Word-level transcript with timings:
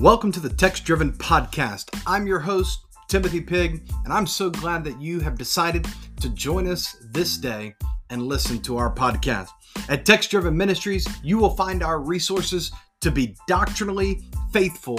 Welcome 0.00 0.32
to 0.32 0.40
the 0.40 0.48
Text 0.48 0.86
Driven 0.86 1.12
Podcast. 1.12 1.90
I'm 2.06 2.26
your 2.26 2.38
host, 2.38 2.86
Timothy 3.08 3.42
Pig, 3.42 3.86
and 4.04 4.14
I'm 4.14 4.26
so 4.26 4.48
glad 4.48 4.82
that 4.84 4.98
you 4.98 5.20
have 5.20 5.36
decided 5.36 5.86
to 6.22 6.30
join 6.30 6.66
us 6.66 6.96
this 7.10 7.36
day 7.36 7.74
and 8.08 8.22
listen 8.22 8.62
to 8.62 8.78
our 8.78 8.90
podcast. 8.90 9.48
At 9.90 10.06
Text 10.06 10.30
Driven 10.30 10.56
Ministries, 10.56 11.06
you 11.22 11.36
will 11.36 11.54
find 11.54 11.82
our 11.82 12.00
resources 12.00 12.72
to 13.02 13.10
be 13.10 13.36
doctrinally 13.46 14.22
faithful 14.54 14.98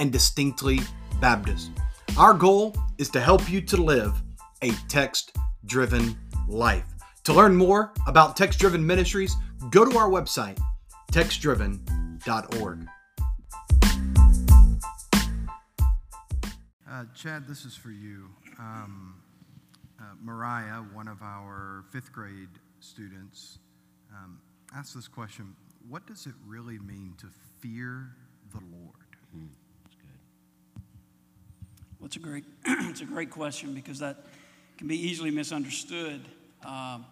and 0.00 0.10
distinctly 0.10 0.80
Baptist. 1.20 1.70
Our 2.18 2.34
goal 2.34 2.74
is 2.98 3.08
to 3.10 3.20
help 3.20 3.48
you 3.48 3.60
to 3.60 3.76
live 3.76 4.20
a 4.62 4.72
text 4.88 5.30
driven 5.66 6.18
life. 6.48 6.86
To 7.22 7.32
learn 7.32 7.54
more 7.54 7.92
about 8.08 8.36
Text 8.36 8.58
Driven 8.58 8.84
Ministries, 8.84 9.36
go 9.70 9.84
to 9.88 9.96
our 9.96 10.10
website, 10.10 10.58
textdriven.org. 11.12 12.88
Uh, 16.90 17.04
Chad, 17.14 17.46
this 17.46 17.64
is 17.64 17.76
for 17.76 17.92
you. 17.92 18.28
Um, 18.58 19.14
uh, 20.00 20.02
Mariah, 20.20 20.82
one 20.92 21.06
of 21.06 21.22
our 21.22 21.84
fifth 21.92 22.10
grade 22.10 22.48
students, 22.80 23.60
um, 24.12 24.40
asked 24.74 24.96
this 24.96 25.06
question 25.06 25.54
What 25.88 26.04
does 26.08 26.26
it 26.26 26.34
really 26.44 26.80
mean 26.80 27.14
to 27.18 27.26
fear 27.60 28.08
the 28.52 28.58
Lord? 28.58 29.06
Mm, 29.36 29.50
that's 29.84 29.94
good. 29.94 30.82
Well, 32.00 32.06
it's 32.06 32.16
a 32.16 32.18
great, 32.18 32.44
it's 32.66 33.02
a 33.02 33.04
great 33.04 33.30
question 33.30 33.72
because 33.72 34.00
that 34.00 34.24
can 34.76 34.88
be 34.88 34.96
easily 34.96 35.30
misunderstood. 35.30 36.22
Um, 36.64 37.06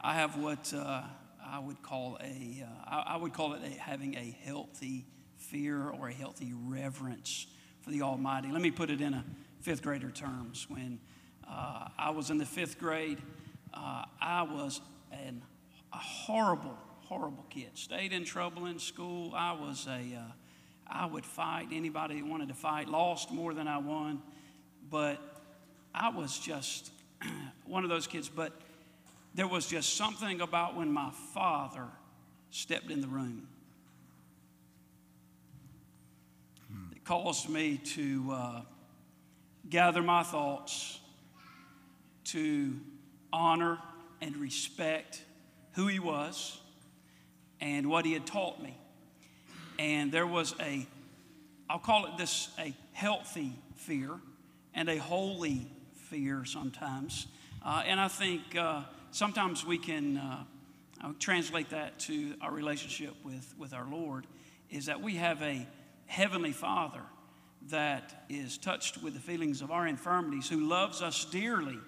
I 0.00 0.14
have 0.14 0.38
what 0.38 0.72
uh, 0.72 1.02
I 1.44 1.58
would 1.58 1.82
call 1.82 2.18
a, 2.20 2.64
uh, 2.64 2.84
I, 2.88 3.14
I 3.14 3.16
would 3.16 3.32
call 3.32 3.54
it 3.54 3.62
a, 3.64 3.80
having 3.80 4.14
a 4.14 4.36
healthy 4.44 5.06
fear 5.38 5.88
or 5.88 6.06
a 6.06 6.12
healthy 6.12 6.52
reverence 6.54 7.48
for 7.84 7.90
the 7.90 8.00
Almighty. 8.00 8.50
Let 8.50 8.62
me 8.62 8.70
put 8.70 8.90
it 8.90 9.02
in 9.02 9.12
a 9.12 9.22
fifth 9.60 9.82
grader 9.82 10.10
terms. 10.10 10.66
When 10.70 10.98
uh, 11.46 11.88
I 11.98 12.10
was 12.10 12.30
in 12.30 12.38
the 12.38 12.46
fifth 12.46 12.78
grade, 12.78 13.18
uh, 13.74 14.04
I 14.20 14.42
was 14.42 14.80
an, 15.12 15.42
a 15.92 15.98
horrible, 15.98 16.78
horrible 17.02 17.44
kid. 17.50 17.68
Stayed 17.74 18.14
in 18.14 18.24
trouble 18.24 18.64
in 18.66 18.78
school. 18.78 19.34
I 19.34 19.52
was 19.52 19.86
a, 19.86 20.16
uh, 20.16 20.22
I 20.88 21.04
would 21.04 21.26
fight 21.26 21.68
anybody 21.72 22.22
that 22.22 22.26
wanted 22.26 22.48
to 22.48 22.54
fight. 22.54 22.88
Lost 22.88 23.30
more 23.30 23.52
than 23.52 23.68
I 23.68 23.76
won, 23.76 24.22
but 24.90 25.20
I 25.94 26.08
was 26.08 26.38
just 26.38 26.90
one 27.66 27.84
of 27.84 27.90
those 27.90 28.06
kids. 28.06 28.30
But 28.30 28.52
there 29.34 29.48
was 29.48 29.66
just 29.66 29.94
something 29.94 30.40
about 30.40 30.74
when 30.74 30.90
my 30.90 31.10
father 31.34 31.88
stepped 32.50 32.90
in 32.90 33.02
the 33.02 33.08
room 33.08 33.46
caused 37.04 37.48
me 37.50 37.78
to 37.78 38.32
uh, 38.32 38.60
gather 39.68 40.02
my 40.02 40.22
thoughts, 40.22 41.00
to 42.24 42.74
honor 43.32 43.78
and 44.22 44.36
respect 44.36 45.22
who 45.72 45.86
he 45.86 45.98
was 45.98 46.58
and 47.60 47.88
what 47.88 48.06
he 48.06 48.12
had 48.12 48.26
taught 48.26 48.62
me. 48.62 48.78
And 49.78 50.10
there 50.10 50.26
was 50.26 50.54
a, 50.60 50.86
I'll 51.68 51.78
call 51.78 52.06
it 52.06 52.16
this, 52.16 52.48
a 52.58 52.74
healthy 52.92 53.52
fear 53.76 54.10
and 54.72 54.88
a 54.88 54.96
holy 54.96 55.66
fear 56.08 56.44
sometimes. 56.44 57.26
Uh, 57.62 57.82
and 57.86 58.00
I 58.00 58.08
think 58.08 58.56
uh, 58.56 58.82
sometimes 59.10 59.64
we 59.64 59.78
can 59.78 60.16
uh, 60.16 60.44
translate 61.18 61.70
that 61.70 61.98
to 62.00 62.34
our 62.40 62.52
relationship 62.52 63.14
with, 63.24 63.54
with 63.58 63.74
our 63.74 63.86
Lord, 63.90 64.26
is 64.70 64.86
that 64.86 65.02
we 65.02 65.16
have 65.16 65.42
a 65.42 65.66
Heavenly 66.06 66.52
Father 66.52 67.02
that 67.70 68.24
is 68.28 68.58
touched 68.58 69.02
with 69.02 69.14
the 69.14 69.20
feelings 69.20 69.62
of 69.62 69.70
our 69.70 69.86
infirmities, 69.86 70.48
who 70.48 70.68
loves 70.68 71.02
us 71.02 71.24
dearly. 71.24 71.78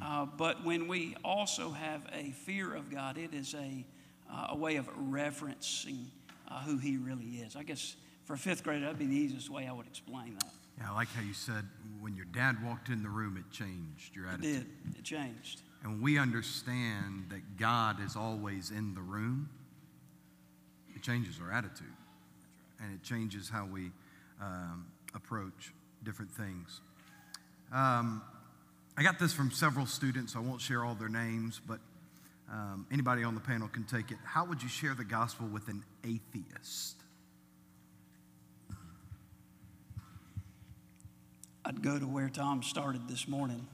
Uh, 0.00 0.24
but 0.24 0.64
when 0.64 0.88
we 0.88 1.14
also 1.22 1.70
have 1.70 2.00
a 2.12 2.30
fear 2.30 2.74
of 2.74 2.90
God, 2.90 3.18
it 3.18 3.34
is 3.34 3.54
a, 3.54 3.84
uh, 4.32 4.46
a 4.50 4.56
way 4.56 4.76
of 4.76 4.88
reverencing 4.96 6.06
uh, 6.48 6.60
who 6.60 6.78
He 6.78 6.96
really 6.96 7.26
is. 7.26 7.54
I 7.54 7.64
guess 7.64 7.96
for 8.24 8.32
a 8.32 8.38
fifth 8.38 8.64
grader, 8.64 8.80
that'd 8.80 8.98
be 8.98 9.06
the 9.06 9.16
easiest 9.16 9.50
way 9.50 9.68
I 9.68 9.72
would 9.72 9.86
explain 9.86 10.36
that. 10.36 10.50
Yeah, 10.78 10.90
I 10.90 10.94
like 10.94 11.08
how 11.08 11.20
you 11.20 11.34
said 11.34 11.64
when 12.00 12.16
your 12.16 12.24
dad 12.26 12.64
walked 12.64 12.88
in 12.88 13.02
the 13.02 13.10
room, 13.10 13.36
it 13.36 13.54
changed 13.54 14.16
your 14.16 14.26
attitude. 14.26 14.56
It 14.56 14.92
did. 14.92 14.98
It 14.98 15.04
changed. 15.04 15.60
And 15.82 16.02
we 16.02 16.18
understand 16.18 17.26
that 17.28 17.58
God 17.58 18.02
is 18.02 18.16
always 18.16 18.70
in 18.70 18.94
the 18.94 19.02
room, 19.02 19.50
it 20.96 21.02
changes 21.02 21.38
our 21.42 21.52
attitude 21.52 21.92
and 22.84 22.94
it 22.94 23.02
changes 23.02 23.48
how 23.48 23.66
we 23.66 23.90
um, 24.40 24.86
approach 25.14 25.72
different 26.02 26.30
things. 26.30 26.80
Um, 27.72 28.22
I 28.96 29.02
got 29.02 29.18
this 29.18 29.32
from 29.32 29.50
several 29.50 29.86
students. 29.86 30.36
I 30.36 30.40
won't 30.40 30.60
share 30.60 30.84
all 30.84 30.94
their 30.94 31.08
names, 31.08 31.60
but 31.66 31.80
um, 32.52 32.86
anybody 32.92 33.24
on 33.24 33.34
the 33.34 33.40
panel 33.40 33.68
can 33.68 33.84
take 33.84 34.10
it. 34.10 34.18
How 34.24 34.44
would 34.44 34.62
you 34.62 34.68
share 34.68 34.94
the 34.94 35.04
gospel 35.04 35.46
with 35.46 35.68
an 35.68 35.82
atheist? 36.04 36.96
I'd 41.64 41.82
go 41.82 41.98
to 41.98 42.06
where 42.06 42.28
Tom 42.28 42.62
started 42.62 43.08
this 43.08 43.26
morning. 43.26 43.66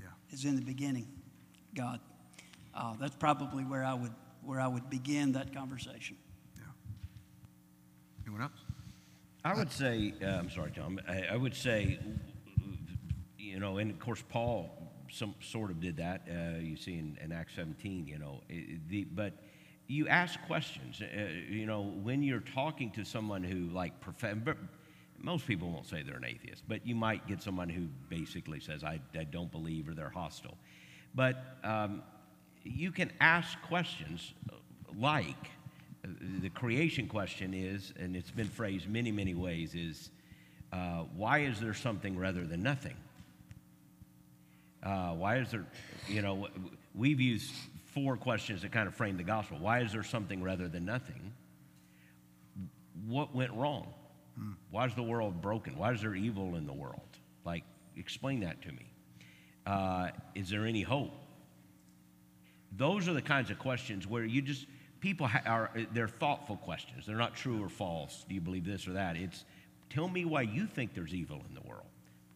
Yeah. 0.00 0.06
Is 0.32 0.44
in 0.44 0.56
the 0.56 0.62
beginning, 0.62 1.06
God. 1.74 2.00
Uh, 2.74 2.94
that's 3.00 3.14
probably 3.14 3.62
where 3.62 3.84
I 3.84 3.94
would 3.94 4.12
where 4.44 4.60
I 4.60 4.66
would 4.66 4.90
begin 4.90 5.32
that 5.32 5.54
conversation. 5.54 6.16
Anyone 8.30 8.42
else? 8.42 8.60
I 9.44 9.54
would 9.54 9.72
say, 9.72 10.14
uh, 10.22 10.26
I'm 10.26 10.50
sorry, 10.50 10.70
Tom. 10.70 11.00
I, 11.08 11.22
I, 11.32 11.36
would 11.36 11.54
say, 11.54 11.98
you 13.36 13.58
know, 13.58 13.78
and 13.78 13.90
of 13.90 13.98
course, 13.98 14.22
Paul 14.28 14.70
some 15.10 15.34
sort 15.40 15.72
of 15.72 15.80
did 15.80 15.96
that. 15.96 16.28
Uh, 16.30 16.60
you 16.60 16.76
see 16.76 16.92
in, 16.92 17.18
in, 17.24 17.32
Acts 17.32 17.54
17, 17.56 18.06
you 18.06 18.18
know, 18.18 18.40
the, 18.88 19.02
but 19.02 19.32
you 19.88 20.06
ask 20.06 20.40
questions. 20.46 21.02
Uh, 21.02 21.22
you 21.48 21.66
know, 21.66 21.92
when 22.04 22.22
you're 22.22 22.38
talking 22.54 22.92
to 22.92 23.04
someone 23.04 23.42
who 23.42 23.68
like 23.74 23.94
but 24.44 24.56
most 25.18 25.44
people 25.44 25.68
won't 25.68 25.86
say 25.86 26.04
they're 26.04 26.16
an 26.16 26.24
atheist, 26.24 26.62
but 26.68 26.86
you 26.86 26.94
might 26.94 27.26
get 27.26 27.42
someone 27.42 27.68
who 27.68 27.88
basically 28.08 28.60
says, 28.60 28.84
I, 28.84 29.00
I 29.18 29.24
don't 29.24 29.50
believe 29.50 29.88
or 29.88 29.94
they're 29.94 30.08
hostile. 30.08 30.56
But 31.16 31.56
um, 31.64 32.04
you 32.62 32.92
can 32.92 33.10
ask 33.20 33.60
questions 33.62 34.34
like, 34.96 35.50
the 36.02 36.50
creation 36.50 37.06
question 37.06 37.54
is, 37.54 37.92
and 37.98 38.16
it's 38.16 38.30
been 38.30 38.48
phrased 38.48 38.88
many, 38.88 39.12
many 39.12 39.34
ways, 39.34 39.74
is 39.74 40.10
uh, 40.72 41.04
why 41.16 41.40
is 41.40 41.60
there 41.60 41.74
something 41.74 42.18
rather 42.18 42.44
than 42.46 42.62
nothing? 42.62 42.96
Uh, 44.82 45.10
why 45.10 45.36
is 45.36 45.50
there, 45.50 45.66
you 46.08 46.22
know, 46.22 46.48
we've 46.94 47.20
used 47.20 47.52
four 47.94 48.16
questions 48.16 48.62
to 48.62 48.68
kind 48.68 48.86
of 48.86 48.94
frame 48.94 49.16
the 49.16 49.22
gospel. 49.22 49.58
Why 49.58 49.80
is 49.80 49.92
there 49.92 50.02
something 50.02 50.42
rather 50.42 50.68
than 50.68 50.84
nothing? 50.84 51.32
What 53.06 53.34
went 53.34 53.52
wrong? 53.52 53.92
Hmm. 54.38 54.52
Why 54.70 54.86
is 54.86 54.94
the 54.94 55.02
world 55.02 55.40
broken? 55.42 55.76
Why 55.76 55.92
is 55.92 56.00
there 56.00 56.14
evil 56.14 56.56
in 56.56 56.66
the 56.66 56.72
world? 56.72 57.00
Like, 57.44 57.64
explain 57.96 58.40
that 58.40 58.62
to 58.62 58.68
me. 58.68 58.86
Uh, 59.66 60.10
is 60.34 60.48
there 60.48 60.66
any 60.66 60.82
hope? 60.82 61.12
Those 62.76 63.08
are 63.08 63.12
the 63.12 63.22
kinds 63.22 63.50
of 63.50 63.58
questions 63.58 64.06
where 64.06 64.24
you 64.24 64.42
just, 64.42 64.66
people 65.00 65.28
are 65.46 65.70
they're 65.92 66.08
thoughtful 66.08 66.56
questions. 66.56 67.06
They're 67.06 67.16
not 67.16 67.34
true 67.34 67.62
or 67.62 67.68
false. 67.68 68.24
Do 68.28 68.34
you 68.34 68.40
believe 68.40 68.64
this 68.64 68.86
or 68.86 68.92
that? 68.92 69.16
It's 69.16 69.44
tell 69.88 70.08
me 70.08 70.24
why 70.24 70.42
you 70.42 70.66
think 70.66 70.94
there's 70.94 71.14
evil 71.14 71.42
in 71.48 71.54
the 71.54 71.66
world. 71.68 71.86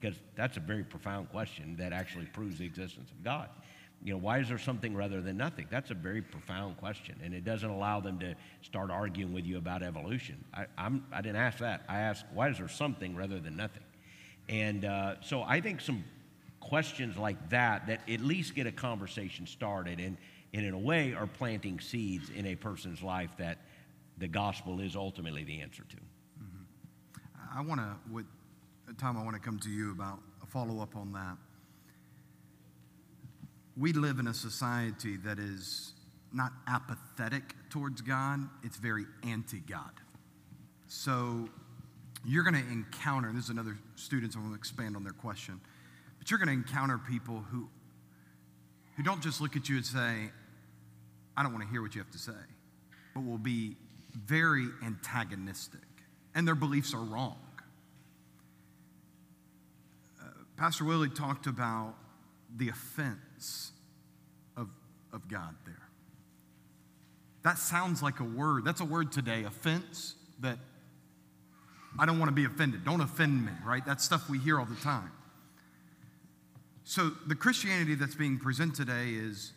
Because 0.00 0.18
that's 0.34 0.56
a 0.56 0.60
very 0.60 0.84
profound 0.84 1.30
question 1.30 1.76
that 1.78 1.92
actually 1.92 2.26
proves 2.26 2.58
the 2.58 2.66
existence 2.66 3.10
of 3.10 3.24
God. 3.24 3.48
You 4.02 4.12
know, 4.12 4.18
why 4.18 4.38
is 4.38 4.50
there 4.50 4.58
something 4.58 4.94
rather 4.94 5.22
than 5.22 5.38
nothing? 5.38 5.66
That's 5.70 5.90
a 5.90 5.94
very 5.94 6.20
profound 6.20 6.76
question, 6.76 7.18
and 7.24 7.32
it 7.32 7.42
doesn't 7.42 7.70
allow 7.70 8.00
them 8.00 8.18
to 8.18 8.34
start 8.60 8.90
arguing 8.90 9.32
with 9.32 9.46
you 9.46 9.56
about 9.56 9.82
evolution. 9.82 10.44
I, 10.52 10.66
I'm, 10.76 11.06
I 11.10 11.22
didn't 11.22 11.36
ask 11.36 11.58
that. 11.58 11.84
I 11.88 12.00
asked, 12.00 12.26
why 12.34 12.50
is 12.50 12.58
there 12.58 12.68
something 12.68 13.16
rather 13.16 13.40
than 13.40 13.56
nothing? 13.56 13.82
And 14.50 14.84
uh, 14.84 15.14
so 15.22 15.42
I 15.42 15.62
think 15.62 15.80
some 15.80 16.04
questions 16.60 17.16
like 17.16 17.48
that 17.50 17.86
that 17.86 18.06
at 18.06 18.20
least 18.20 18.54
get 18.54 18.66
a 18.66 18.72
conversation 18.72 19.46
started. 19.46 20.00
And 20.00 20.18
and 20.54 20.64
in 20.64 20.72
a 20.72 20.78
way 20.78 21.12
are 21.12 21.26
planting 21.26 21.80
seeds 21.80 22.30
in 22.30 22.46
a 22.46 22.54
person's 22.54 23.02
life 23.02 23.30
that 23.38 23.58
the 24.18 24.28
gospel 24.28 24.80
is 24.80 24.94
ultimately 24.94 25.42
the 25.42 25.60
answer 25.60 25.82
to. 25.82 25.96
Mm-hmm. 25.96 27.58
I 27.58 27.60
want 27.62 27.80
to, 27.80 27.96
with 28.12 28.26
Tom, 28.96 29.18
I 29.18 29.24
want 29.24 29.34
to 29.34 29.42
come 29.42 29.58
to 29.58 29.68
you 29.68 29.90
about 29.90 30.20
a 30.42 30.46
follow 30.46 30.80
up 30.80 30.94
on 30.94 31.12
that. 31.12 31.36
We 33.76 33.92
live 33.92 34.20
in 34.20 34.28
a 34.28 34.34
society 34.34 35.16
that 35.24 35.40
is 35.40 35.92
not 36.32 36.52
apathetic 36.68 37.54
towards 37.70 38.00
God, 38.00 38.48
it's 38.62 38.76
very 38.76 39.04
anti 39.24 39.58
God. 39.58 39.90
So 40.86 41.48
you're 42.24 42.44
going 42.44 42.54
to 42.54 42.72
encounter, 42.72 43.32
this 43.32 43.44
is 43.44 43.50
another 43.50 43.76
students, 43.96 44.36
I 44.36 44.38
want 44.38 44.52
to 44.52 44.56
expand 44.56 44.94
on 44.94 45.02
their 45.02 45.12
question, 45.12 45.60
but 46.20 46.30
you're 46.30 46.38
going 46.38 46.48
to 46.48 46.54
encounter 46.54 46.98
people 46.98 47.44
who, 47.50 47.68
who 48.96 49.02
don't 49.02 49.20
just 49.20 49.40
look 49.40 49.56
at 49.56 49.68
you 49.68 49.76
and 49.76 49.84
say, 49.84 50.30
I 51.36 51.42
don't 51.42 51.52
want 51.52 51.64
to 51.64 51.70
hear 51.70 51.82
what 51.82 51.94
you 51.94 52.00
have 52.00 52.10
to 52.12 52.18
say, 52.18 52.32
but 53.14 53.24
will 53.24 53.38
be 53.38 53.76
very 54.14 54.68
antagonistic, 54.84 55.80
and 56.34 56.46
their 56.46 56.54
beliefs 56.54 56.94
are 56.94 57.02
wrong. 57.02 57.38
Uh, 60.20 60.28
Pastor 60.56 60.84
Willie 60.84 61.10
talked 61.10 61.46
about 61.46 61.94
the 62.56 62.68
offense 62.68 63.72
of, 64.56 64.68
of 65.12 65.28
God 65.28 65.54
there. 65.66 65.74
That 67.42 67.58
sounds 67.58 68.02
like 68.02 68.20
a 68.20 68.24
word. 68.24 68.64
That's 68.64 68.80
a 68.80 68.84
word 68.84 69.12
today, 69.12 69.44
offense, 69.44 70.14
that 70.40 70.58
I 71.98 72.06
don't 72.06 72.18
want 72.18 72.28
to 72.30 72.34
be 72.34 72.44
offended. 72.44 72.84
Don't 72.84 73.00
offend 73.00 73.44
me, 73.44 73.52
right? 73.64 73.84
That's 73.84 74.04
stuff 74.04 74.30
we 74.30 74.38
hear 74.38 74.58
all 74.58 74.66
the 74.66 74.74
time. 74.76 75.10
So 76.84 77.10
the 77.26 77.34
Christianity 77.34 77.94
that's 77.94 78.14
being 78.14 78.38
presented 78.38 78.76
today 78.76 79.10
is 79.10 79.52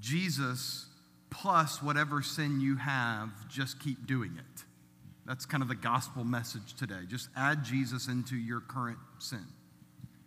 Jesus 0.00 0.86
plus 1.30 1.82
whatever 1.82 2.22
sin 2.22 2.60
you 2.60 2.76
have, 2.76 3.30
just 3.48 3.80
keep 3.80 4.06
doing 4.06 4.36
it. 4.36 4.64
That's 5.26 5.46
kind 5.46 5.62
of 5.62 5.68
the 5.68 5.76
gospel 5.76 6.24
message 6.24 6.74
today. 6.74 7.00
Just 7.06 7.28
add 7.36 7.64
Jesus 7.64 8.08
into 8.08 8.36
your 8.36 8.60
current 8.60 8.98
sin. 9.18 9.46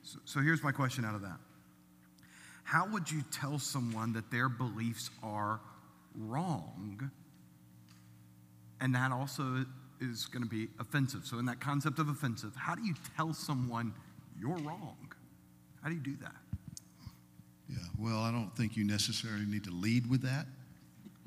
So, 0.04 0.20
so 0.26 0.40
here's 0.40 0.64
my 0.64 0.72
question 0.72 1.06
out 1.06 1.16
of 1.16 1.22
that 1.22 1.40
How 2.64 2.88
would 2.88 3.12
you 3.12 3.24
tell 3.32 3.60
someone 3.60 4.14
that 4.14 4.32
their 4.32 4.50
beliefs 4.50 5.10
are 5.22 5.60
wrong? 6.16 7.12
And 8.80 8.96
that 8.96 9.12
also 9.12 9.66
is 10.02 10.26
going 10.26 10.44
to 10.44 10.50
be 10.50 10.68
offensive. 10.80 11.26
So, 11.26 11.40
in 11.40 11.46
that 11.46 11.60
concept 11.60 12.00
of 12.00 12.10
offensive, 12.10 12.54
how 12.56 12.76
do 12.76 12.84
you 12.84 12.96
tell 13.16 13.34
someone 13.34 13.94
you're 14.40 14.58
wrong? 14.58 15.14
How 15.82 15.90
do 15.90 15.96
you 15.96 16.02
do 16.02 16.16
that? 16.22 16.36
Yeah, 17.70 17.78
well, 17.98 18.20
I 18.20 18.32
don't 18.32 18.56
think 18.56 18.78
you 18.78 18.86
necessarily 18.86 19.46
need 19.46 19.64
to 19.64 19.72
lead 19.72 20.10
with 20.10 20.22
that, 20.24 20.48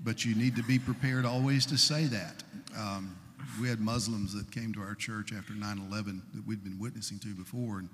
but 0.01 0.25
you 0.25 0.35
need 0.35 0.57
to 0.57 0.63
be 0.63 0.79
prepared 0.79 1.25
always 1.25 1.67
to 1.67 1.79
say 1.79 2.05
that. 2.05 2.43
Um, 2.77 3.17
we 3.61 3.69
had 3.69 3.81
Muslims 3.81 4.35
that 4.35 4.51
came 4.51 4.73
to 4.75 4.81
our 4.81 4.95
church 4.95 5.33
after 5.33 5.53
9 5.55 5.87
11 5.91 6.23
that 6.35 6.47
we'd 6.47 6.65
been 6.65 6.79
witnessing 6.79 7.19
to 7.21 7.35
before, 7.35 7.79
and, 7.79 7.89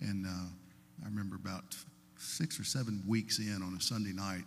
and 0.00 0.26
uh, 0.26 1.04
I 1.04 1.08
remember 1.08 1.36
about 1.36 1.76
six 2.18 2.58
or 2.60 2.64
seven 2.64 3.02
weeks 3.06 3.38
in 3.38 3.62
on 3.62 3.74
a 3.76 3.80
Sunday 3.80 4.12
night 4.12 4.44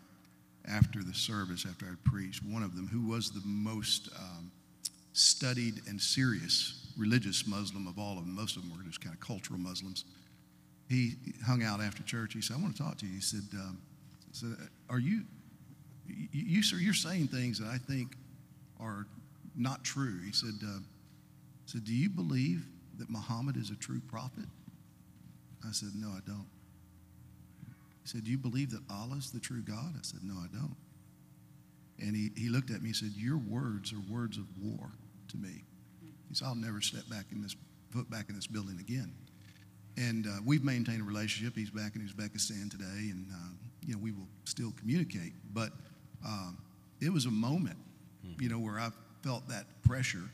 after 0.70 1.04
the 1.04 1.14
service, 1.14 1.66
after 1.70 1.86
I'd 1.86 2.04
preached, 2.04 2.44
one 2.44 2.64
of 2.64 2.76
them, 2.76 2.88
who 2.88 3.08
was 3.08 3.32
the 3.32 3.42
most 3.46 4.10
um, 4.18 4.52
studied 5.14 5.82
and 5.88 6.00
serious 6.00 6.86
religious 6.98 7.46
Muslim 7.48 7.88
of 7.88 8.00
all 8.00 8.18
of 8.18 8.26
them, 8.26 8.36
most 8.36 8.58
of 8.58 8.64
them 8.64 8.76
were 8.76 8.84
just 8.84 9.02
kind 9.02 9.14
of 9.14 9.22
cultural 9.22 9.60
Muslims 9.60 10.04
he 10.90 11.16
hung 11.46 11.64
out 11.64 11.82
after 11.82 12.04
church. 12.04 12.34
He 12.34 12.42
said, 12.42 12.58
I 12.58 12.62
want 12.62 12.76
to 12.76 12.84
talk 12.84 12.98
to 13.00 13.06
you. 13.06 13.16
He 13.16 13.22
said, 13.22 13.44
um, 13.54 13.82
said 14.32 14.56
Are 14.90 15.00
you, 15.00 15.24
you, 16.32 16.64
sir, 16.64 16.78
you're 16.78 16.94
saying 16.94 17.28
things 17.28 17.60
that 17.60 17.68
I 17.68 17.78
think 17.78 18.16
are 18.80 19.06
not 19.56 19.84
true. 19.84 20.20
He 20.26 20.32
said, 20.32 20.54
uh, 20.64 20.80
said, 21.66 21.84
Do 21.84 21.94
you 21.94 22.10
believe 22.10 22.66
that 22.98 23.10
Muhammad 23.10 23.58
is 23.58 23.70
a 23.70 23.76
true 23.76 24.02
prophet? 24.08 24.46
I 25.68 25.72
said, 25.72 25.90
No, 25.96 26.10
I 26.10 26.20
don't. 26.26 26.48
He 28.04 28.08
said, 28.08 28.24
Do 28.24 28.32
you 28.32 28.38
believe 28.38 28.72
that 28.72 28.82
Allah 28.90 29.18
is 29.18 29.32
the 29.32 29.40
true 29.40 29.62
God? 29.62 29.94
I 29.96 30.02
said, 30.02 30.22
No, 30.24 30.36
I 30.36 30.48
don't. 30.54 30.76
And 32.00 32.16
he, 32.16 32.30
he 32.38 32.50
looked 32.50 32.70
at 32.70 32.82
me 32.82 32.90
and 32.90 32.96
said, 32.96 33.12
Your 33.16 33.38
words 33.38 33.92
are 33.92 34.14
words 34.14 34.38
of 34.38 34.46
war 34.62 34.92
to 35.30 35.38
me. 35.38 35.64
He 36.30 36.36
said, 36.36 36.48
I'll 36.48 36.56
never 36.56 36.82
step 36.82 37.08
back 37.10 37.26
in 37.32 37.42
this 37.42 37.56
foot 37.92 38.10
back 38.10 38.30
in 38.30 38.36
this 38.36 38.48
building 38.48 38.78
again. 38.80 39.14
And 39.98 40.28
uh, 40.28 40.40
we've 40.46 40.64
maintained 40.64 41.02
a 41.02 41.04
relationship. 41.04 41.56
He's 41.56 41.72
back 41.72 41.96
in 41.96 42.02
Uzbekistan 42.02 42.70
today, 42.70 43.10
and 43.12 43.26
uh, 43.32 43.50
you 43.86 43.94
know 43.94 44.00
we 44.00 44.12
will 44.12 44.28
still 44.46 44.72
communicate. 44.80 45.34
But 45.54 45.72
um, 46.26 46.58
it 47.02 47.12
was 47.12 47.26
a 47.26 47.32
moment, 47.32 47.78
you 48.40 48.50
know, 48.50 48.60
where 48.60 48.80
I 48.80 48.90
felt 49.24 49.48
that 49.50 49.66
pressure. 49.84 50.30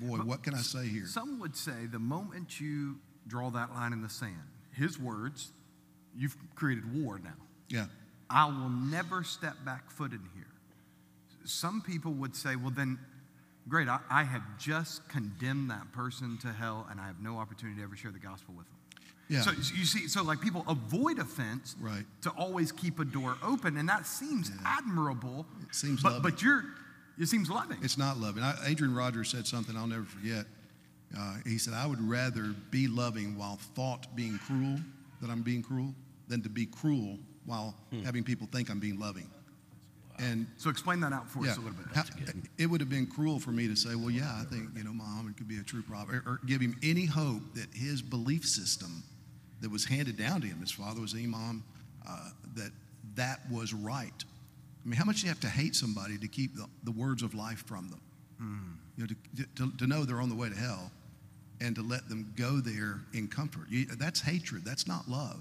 Boy, 0.00 0.18
what 0.18 0.42
can 0.42 0.54
I 0.54 0.58
say 0.58 0.86
here? 0.86 1.06
Some 1.06 1.38
would 1.40 1.56
say 1.56 1.86
the 1.90 1.98
moment 1.98 2.60
you 2.60 2.96
draw 3.26 3.50
that 3.50 3.72
line 3.72 3.92
in 3.92 4.02
the 4.02 4.08
sand, 4.08 4.34
his 4.72 4.98
words, 4.98 5.52
you've 6.16 6.36
created 6.54 7.02
war 7.02 7.20
now. 7.22 7.30
Yeah. 7.68 7.86
I 8.28 8.46
will 8.46 8.70
never 8.70 9.22
step 9.22 9.54
back 9.64 9.90
foot 9.90 10.12
in 10.12 10.20
here. 10.34 10.46
Some 11.44 11.82
people 11.82 12.12
would 12.14 12.34
say, 12.34 12.56
well, 12.56 12.72
then, 12.74 12.98
great, 13.68 13.88
I, 13.88 14.00
I 14.10 14.24
have 14.24 14.42
just 14.58 15.08
condemned 15.08 15.70
that 15.70 15.92
person 15.92 16.38
to 16.38 16.48
hell 16.48 16.86
and 16.90 17.00
I 17.00 17.06
have 17.06 17.20
no 17.20 17.38
opportunity 17.38 17.78
to 17.78 17.84
ever 17.84 17.96
share 17.96 18.10
the 18.10 18.18
gospel 18.18 18.54
with 18.56 18.66
them. 18.66 18.76
Yeah. 19.28 19.40
So 19.40 19.52
you 19.52 19.84
see, 19.86 20.06
so 20.08 20.22
like 20.22 20.40
people 20.40 20.64
avoid 20.68 21.18
offense 21.18 21.76
Right. 21.80 22.04
to 22.22 22.30
always 22.30 22.72
keep 22.72 22.98
a 23.00 23.04
door 23.04 23.36
open, 23.42 23.76
and 23.78 23.88
that 23.88 24.06
seems 24.06 24.50
admirable. 24.64 25.46
It 25.62 25.74
seems 25.74 26.02
but 26.02 26.12
loving. 26.14 26.30
but 26.30 26.42
you're 26.42 26.64
it 27.18 27.26
seems 27.26 27.48
loving. 27.48 27.78
It's 27.82 27.96
not 27.96 28.18
loving. 28.18 28.42
I, 28.42 28.54
Adrian 28.66 28.94
Rogers 28.94 29.30
said 29.30 29.46
something 29.46 29.76
I'll 29.76 29.86
never 29.86 30.04
forget. 30.04 30.46
Uh, 31.16 31.36
he 31.46 31.58
said, 31.58 31.72
I 31.74 31.86
would 31.86 32.00
rather 32.00 32.54
be 32.70 32.88
loving 32.88 33.38
while 33.38 33.56
thought 33.76 34.08
being 34.16 34.36
cruel, 34.38 34.78
that 35.20 35.30
I'm 35.30 35.42
being 35.42 35.62
cruel, 35.62 35.94
than 36.26 36.42
to 36.42 36.48
be 36.48 36.66
cruel 36.66 37.18
while 37.46 37.76
having 38.04 38.24
people 38.24 38.48
think 38.50 38.68
I'm 38.68 38.80
being 38.80 38.98
loving. 38.98 39.30
And 40.18 40.46
so 40.56 40.70
explain 40.70 40.98
that 41.00 41.12
out 41.12 41.28
for 41.28 41.44
yeah, 41.44 41.52
us 41.52 41.56
a 41.56 41.60
little 41.60 41.76
bit. 41.76 41.86
how- 41.94 42.04
it 42.58 42.66
would 42.66 42.80
have 42.80 42.90
been 42.90 43.06
cruel 43.06 43.38
for 43.38 43.50
me 43.52 43.68
to 43.68 43.76
say, 43.76 43.94
well, 43.94 44.10
yeah, 44.10 44.36
I 44.40 44.44
think, 44.44 44.70
you 44.76 44.82
know, 44.84 44.92
Muhammad 44.92 45.36
could 45.36 45.46
be 45.48 45.58
a 45.58 45.62
true 45.62 45.82
prophet, 45.82 46.16
or, 46.16 46.22
or 46.32 46.40
give 46.46 46.60
him 46.60 46.76
any 46.82 47.04
hope 47.06 47.42
that 47.54 47.66
his 47.74 48.02
belief 48.02 48.44
system 48.44 49.02
that 49.60 49.70
was 49.70 49.84
handed 49.84 50.16
down 50.16 50.40
to 50.40 50.46
him, 50.46 50.60
his 50.60 50.72
father 50.72 51.00
was 51.00 51.14
imam, 51.14 51.64
uh, 52.08 52.30
that 52.54 52.70
that 53.14 53.40
was 53.50 53.72
right. 53.72 54.24
I 54.84 54.88
mean, 54.88 54.96
how 54.96 55.04
much 55.04 55.20
do 55.20 55.22
you 55.22 55.28
have 55.28 55.40
to 55.40 55.48
hate 55.48 55.74
somebody 55.74 56.18
to 56.18 56.28
keep 56.28 56.54
the, 56.54 56.66
the 56.82 56.92
words 56.92 57.22
of 57.22 57.34
life 57.34 57.64
from 57.66 57.88
them? 57.88 58.00
You 58.96 59.04
know, 59.04 59.08
to, 59.36 59.46
to, 59.56 59.76
to 59.78 59.86
know 59.86 60.04
they're 60.04 60.20
on 60.20 60.28
the 60.28 60.34
way 60.34 60.48
to 60.48 60.54
hell 60.54 60.90
and 61.60 61.74
to 61.76 61.82
let 61.82 62.08
them 62.08 62.32
go 62.36 62.60
there 62.60 63.00
in 63.12 63.28
comfort. 63.28 63.66
You, 63.68 63.86
that's 63.86 64.20
hatred. 64.20 64.64
That's 64.64 64.86
not 64.86 65.08
love. 65.08 65.40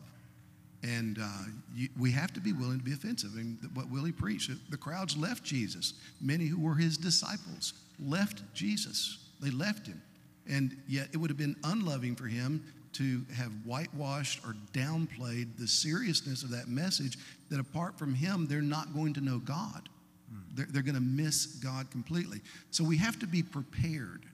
And 0.83 1.17
uh, 1.21 1.43
you, 1.73 1.89
we 1.97 2.11
have 2.11 2.33
to 2.33 2.39
be 2.39 2.51
willing 2.51 2.77
to 2.77 2.83
be 2.83 2.93
offensive. 2.93 3.31
I 3.33 3.37
mean, 3.37 3.57
what 3.73 3.89
Willie 3.89 4.11
preached, 4.11 4.51
the 4.69 4.77
crowds 4.77 5.15
left 5.15 5.43
Jesus. 5.43 5.93
Many 6.21 6.45
who 6.45 6.59
were 6.59 6.75
his 6.75 6.97
disciples 6.97 7.73
left 7.99 8.41
Jesus. 8.53 9.17
They 9.39 9.49
left 9.49 9.87
him. 9.87 10.01
And 10.47 10.75
yet 10.87 11.07
it 11.13 11.17
would 11.17 11.29
have 11.29 11.37
been 11.37 11.55
unloving 11.63 12.15
for 12.15 12.25
him 12.25 12.63
to 12.93 13.25
have 13.35 13.51
whitewashed 13.65 14.41
or 14.45 14.55
downplayed 14.73 15.57
the 15.57 15.67
seriousness 15.67 16.43
of 16.43 16.51
that 16.51 16.67
message 16.67 17.17
that 17.49 17.59
apart 17.59 17.97
from 17.97 18.13
him, 18.13 18.47
they're 18.47 18.61
not 18.61 18.93
going 18.93 19.13
to 19.13 19.21
know 19.21 19.39
God. 19.39 19.89
Hmm. 20.31 20.39
They're, 20.53 20.67
they're 20.69 20.83
going 20.83 20.95
to 20.95 21.01
miss 21.01 21.45
God 21.45 21.89
completely. 21.91 22.41
So 22.71 22.83
we 22.83 22.97
have 22.97 23.19
to 23.19 23.27
be 23.27 23.43
prepared 23.43 24.25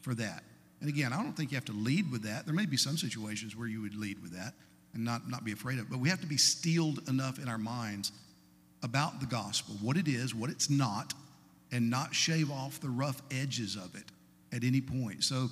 for 0.00 0.14
that. 0.14 0.42
And 0.80 0.88
again, 0.88 1.12
I 1.12 1.22
don't 1.22 1.34
think 1.34 1.50
you 1.50 1.56
have 1.56 1.64
to 1.66 1.72
lead 1.72 2.10
with 2.10 2.22
that. 2.22 2.44
There 2.44 2.54
may 2.54 2.66
be 2.66 2.76
some 2.76 2.96
situations 2.96 3.56
where 3.56 3.66
you 3.66 3.80
would 3.82 3.94
lead 3.94 4.20
with 4.22 4.32
that 4.32 4.54
and 4.94 5.04
not, 5.04 5.28
not 5.28 5.44
be 5.44 5.52
afraid 5.52 5.78
of 5.78 5.86
it. 5.86 5.90
But 5.90 6.00
we 6.00 6.08
have 6.08 6.20
to 6.20 6.26
be 6.26 6.36
steeled 6.36 7.08
enough 7.08 7.38
in 7.38 7.48
our 7.48 7.58
minds 7.58 8.12
about 8.82 9.20
the 9.20 9.26
gospel, 9.26 9.74
what 9.80 9.96
it 9.96 10.06
is, 10.06 10.34
what 10.34 10.50
it's 10.50 10.68
not, 10.68 11.14
and 11.72 11.90
not 11.90 12.14
shave 12.14 12.50
off 12.50 12.80
the 12.80 12.88
rough 12.88 13.20
edges 13.30 13.76
of 13.76 13.94
it 13.94 14.04
at 14.52 14.64
any 14.64 14.80
point. 14.80 15.24
So, 15.24 15.48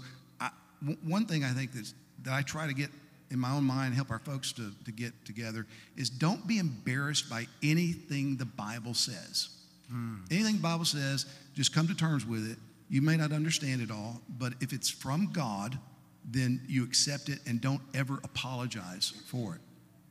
one 1.02 1.26
thing 1.26 1.44
I 1.44 1.50
think 1.50 1.72
that's, 1.72 1.94
that 2.22 2.32
I 2.32 2.42
try 2.42 2.66
to 2.66 2.74
get 2.74 2.90
in 3.30 3.38
my 3.38 3.50
own 3.52 3.64
mind, 3.64 3.94
help 3.94 4.10
our 4.10 4.18
folks 4.18 4.52
to, 4.52 4.70
to 4.84 4.92
get 4.92 5.12
together, 5.24 5.66
is 5.96 6.10
don't 6.10 6.46
be 6.46 6.58
embarrassed 6.58 7.28
by 7.28 7.46
anything 7.62 8.36
the 8.36 8.44
Bible 8.44 8.94
says. 8.94 9.48
Hmm. 9.90 10.16
Anything 10.30 10.56
the 10.56 10.62
Bible 10.62 10.84
says, 10.84 11.26
just 11.54 11.74
come 11.74 11.88
to 11.88 11.94
terms 11.94 12.26
with 12.26 12.50
it. 12.50 12.58
You 12.88 13.02
may 13.02 13.16
not 13.16 13.32
understand 13.32 13.82
it 13.82 13.90
all, 13.90 14.20
but 14.38 14.52
if 14.60 14.72
it's 14.72 14.88
from 14.88 15.30
God, 15.32 15.78
then 16.24 16.60
you 16.68 16.84
accept 16.84 17.28
it 17.28 17.40
and 17.46 17.60
don't 17.60 17.80
ever 17.94 18.20
apologize 18.24 19.12
for 19.26 19.54
it. 19.54 19.60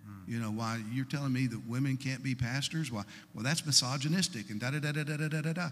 Hmm. 0.06 0.32
You 0.32 0.40
know, 0.40 0.52
why 0.52 0.82
you're 0.92 1.06
telling 1.06 1.34
me 1.34 1.48
that 1.48 1.68
women 1.68 1.98
can't 1.98 2.24
be 2.24 2.36
pastors? 2.36 2.92
Why? 2.92 3.04
Well, 3.34 3.44
that's 3.44 3.66
misogynistic 3.66 4.50
and 4.50 4.60
da 4.60 4.72
da 4.72 4.80
da 4.80 4.92
da 4.92 5.04
da 5.04 5.28
da 5.28 5.42
da. 5.42 5.54
da. 5.54 5.70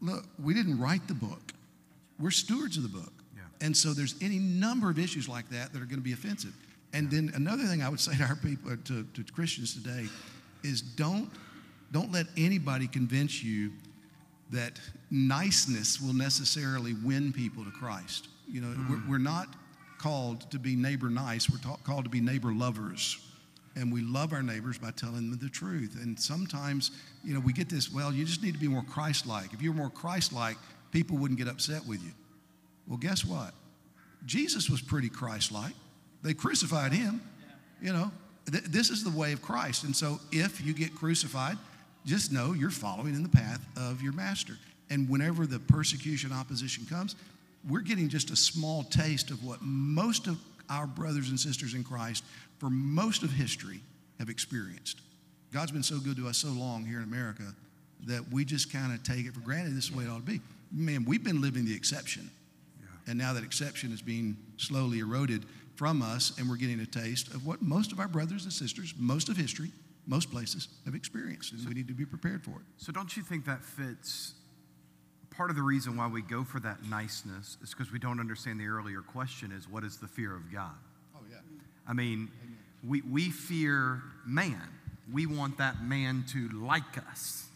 Look, 0.00 0.24
we 0.42 0.54
didn't 0.54 0.80
write 0.80 1.06
the 1.06 1.14
book. 1.14 1.52
We're 2.18 2.30
stewards 2.30 2.76
of 2.76 2.82
the 2.82 2.88
book. 2.88 3.12
And 3.62 3.74
so 3.74 3.94
there's 3.94 4.16
any 4.20 4.38
number 4.38 4.90
of 4.90 4.98
issues 4.98 5.28
like 5.28 5.48
that 5.50 5.72
that 5.72 5.80
are 5.80 5.86
going 5.86 5.96
to 5.96 6.02
be 6.02 6.12
offensive. 6.12 6.52
And 6.92 7.10
then 7.10 7.32
another 7.34 7.62
thing 7.62 7.80
I 7.82 7.88
would 7.88 8.00
say 8.08 8.14
to 8.16 8.24
our 8.24 8.36
people, 8.36 8.72
uh, 8.72 8.76
to, 8.84 9.04
to 9.14 9.32
Christians 9.32 9.74
today, 9.74 10.06
is 10.62 10.82
don't 10.82 11.30
don't 11.92 12.10
let 12.10 12.26
anybody 12.38 12.86
convince 12.86 13.42
you 13.42 13.70
that 14.50 14.80
niceness 15.10 16.00
will 16.00 16.14
necessarily 16.14 16.94
win 16.94 17.34
people 17.34 17.64
to 17.64 17.70
Christ. 17.70 18.28
You 18.48 18.62
know, 18.62 18.74
we're, 18.88 19.10
we're 19.10 19.18
not 19.18 19.48
called 19.98 20.50
to 20.52 20.58
be 20.58 20.74
neighbor 20.74 21.10
nice. 21.10 21.50
We're 21.50 21.58
ta- 21.58 21.76
called 21.84 22.04
to 22.04 22.10
be 22.10 22.20
neighbor 22.20 22.52
lovers. 22.52 23.18
And 23.76 23.92
we 23.92 24.00
love 24.00 24.32
our 24.32 24.42
neighbors 24.42 24.78
by 24.78 24.90
telling 24.92 25.30
them 25.30 25.38
the 25.38 25.50
truth. 25.50 25.98
And 26.02 26.18
sometimes, 26.18 26.92
you 27.24 27.34
know, 27.34 27.40
we 27.40 27.52
get 27.52 27.68
this, 27.68 27.92
well, 27.92 28.12
you 28.12 28.24
just 28.24 28.42
need 28.42 28.54
to 28.54 28.60
be 28.60 28.68
more 28.68 28.84
Christ 28.84 29.26
like. 29.26 29.52
If 29.52 29.60
you're 29.60 29.74
more 29.74 29.90
Christ 29.90 30.32
like, 30.32 30.56
people 30.92 31.18
wouldn't 31.18 31.38
get 31.38 31.48
upset 31.48 31.86
with 31.86 32.02
you. 32.02 32.12
Well, 32.92 32.98
guess 32.98 33.24
what? 33.24 33.54
Jesus 34.26 34.68
was 34.68 34.82
pretty 34.82 35.08
Christ 35.08 35.50
like. 35.50 35.72
They 36.22 36.34
crucified 36.34 36.92
him. 36.92 37.22
You 37.80 37.94
know, 37.94 38.12
th- 38.50 38.64
this 38.64 38.90
is 38.90 39.02
the 39.02 39.18
way 39.18 39.32
of 39.32 39.40
Christ. 39.40 39.84
And 39.84 39.96
so 39.96 40.20
if 40.30 40.62
you 40.62 40.74
get 40.74 40.94
crucified, 40.94 41.56
just 42.04 42.32
know 42.32 42.52
you're 42.52 42.68
following 42.68 43.14
in 43.14 43.22
the 43.22 43.30
path 43.30 43.64
of 43.78 44.02
your 44.02 44.12
master. 44.12 44.58
And 44.90 45.08
whenever 45.08 45.46
the 45.46 45.58
persecution, 45.58 46.34
opposition 46.34 46.84
comes, 46.84 47.16
we're 47.66 47.80
getting 47.80 48.10
just 48.10 48.30
a 48.30 48.36
small 48.36 48.82
taste 48.82 49.30
of 49.30 49.42
what 49.42 49.62
most 49.62 50.26
of 50.26 50.38
our 50.68 50.86
brothers 50.86 51.30
and 51.30 51.40
sisters 51.40 51.72
in 51.72 51.84
Christ 51.84 52.22
for 52.58 52.68
most 52.68 53.22
of 53.22 53.30
history 53.30 53.80
have 54.18 54.28
experienced. 54.28 55.00
God's 55.50 55.70
been 55.70 55.82
so 55.82 55.98
good 55.98 56.18
to 56.18 56.28
us 56.28 56.36
so 56.36 56.48
long 56.48 56.84
here 56.84 56.98
in 56.98 57.04
America 57.04 57.54
that 58.04 58.30
we 58.30 58.44
just 58.44 58.70
kind 58.70 58.92
of 58.92 59.02
take 59.02 59.24
it 59.24 59.32
for 59.32 59.40
granted 59.40 59.74
this 59.74 59.84
is 59.84 59.90
the 59.92 59.96
way 59.96 60.04
it 60.04 60.10
ought 60.10 60.26
to 60.26 60.30
be. 60.30 60.42
Man, 60.70 61.06
we've 61.06 61.24
been 61.24 61.40
living 61.40 61.64
the 61.64 61.74
exception. 61.74 62.30
And 63.06 63.18
now 63.18 63.32
that 63.32 63.44
exception 63.44 63.92
is 63.92 64.02
being 64.02 64.36
slowly 64.56 65.00
eroded 65.00 65.44
from 65.74 66.02
us, 66.02 66.32
and 66.38 66.48
we're 66.48 66.56
getting 66.56 66.80
a 66.80 66.86
taste 66.86 67.28
of 67.28 67.46
what 67.46 67.62
most 67.62 67.92
of 67.92 67.98
our 67.98 68.08
brothers 68.08 68.44
and 68.44 68.52
sisters, 68.52 68.94
most 68.98 69.28
of 69.28 69.36
history, 69.36 69.70
most 70.06 70.30
places 70.30 70.68
have 70.84 70.94
experienced. 70.94 71.52
And 71.52 71.66
we 71.66 71.74
need 71.74 71.88
to 71.88 71.94
be 71.94 72.04
prepared 72.04 72.44
for 72.44 72.50
it. 72.50 72.66
So, 72.76 72.92
don't 72.92 73.16
you 73.16 73.22
think 73.22 73.44
that 73.46 73.64
fits? 73.64 74.34
Part 75.30 75.48
of 75.48 75.56
the 75.56 75.62
reason 75.62 75.96
why 75.96 76.08
we 76.08 76.20
go 76.20 76.44
for 76.44 76.60
that 76.60 76.84
niceness 76.84 77.56
is 77.62 77.70
because 77.70 77.90
we 77.90 77.98
don't 77.98 78.20
understand 78.20 78.60
the 78.60 78.66
earlier 78.66 79.00
question 79.00 79.50
is 79.50 79.68
what 79.68 79.82
is 79.82 79.96
the 79.96 80.08
fear 80.08 80.34
of 80.34 80.52
God? 80.52 80.74
Oh, 81.16 81.20
yeah. 81.30 81.38
I 81.88 81.94
mean, 81.94 82.30
we, 82.86 83.00
we 83.02 83.30
fear 83.30 84.02
man. 84.26 84.68
We 85.10 85.26
want 85.26 85.58
that 85.58 85.82
man 85.82 86.24
to 86.32 86.48
like 86.50 86.98
us. 87.10 87.46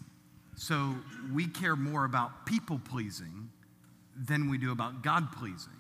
So 0.57 0.95
we 1.33 1.47
care 1.47 1.77
more 1.77 2.05
about 2.05 2.47
people 2.47 2.81
pleasing 2.83 3.51
than 4.19 4.51
we 4.51 4.59
do 4.59 4.73
about 4.73 5.03
God 5.03 5.33
pleasing. 5.33 5.73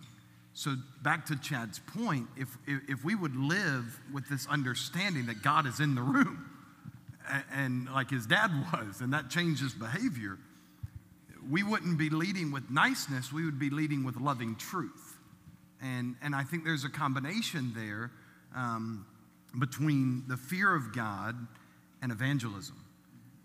So 0.54 0.74
back 1.02 1.26
to 1.26 1.36
Chad's 1.36 1.80
point, 1.80 2.28
if, 2.36 2.48
if, 2.66 3.04
we 3.04 3.14
would 3.14 3.36
live 3.36 4.00
with 4.12 4.26
this 4.28 4.46
understanding 4.46 5.26
that 5.26 5.42
God 5.42 5.66
is 5.66 5.80
in 5.80 5.94
the 5.94 6.00
room, 6.00 6.50
and, 7.30 7.44
and 7.52 7.88
like 7.92 8.10
his 8.10 8.26
dad 8.26 8.50
was, 8.72 9.02
and 9.02 9.12
that 9.12 9.28
changes 9.28 9.74
behavior, 9.74 10.38
we 11.50 11.62
wouldn't 11.62 11.98
be 11.98 12.08
leading 12.08 12.52
with 12.52 12.70
niceness, 12.70 13.32
we 13.32 13.44
would 13.44 13.58
be 13.58 13.68
leading 13.68 14.02
with 14.02 14.16
loving 14.16 14.56
truth. 14.56 15.18
And, 15.82 16.16
and 16.22 16.34
I 16.34 16.42
think 16.42 16.64
there's 16.64 16.84
a 16.84 16.90
combination 16.90 17.72
there 17.76 18.10
um, 18.54 19.04
between 19.58 20.24
the 20.26 20.36
fear 20.38 20.74
of 20.74 20.94
God 20.94 21.36
and 22.00 22.10
evangelism, 22.10 22.76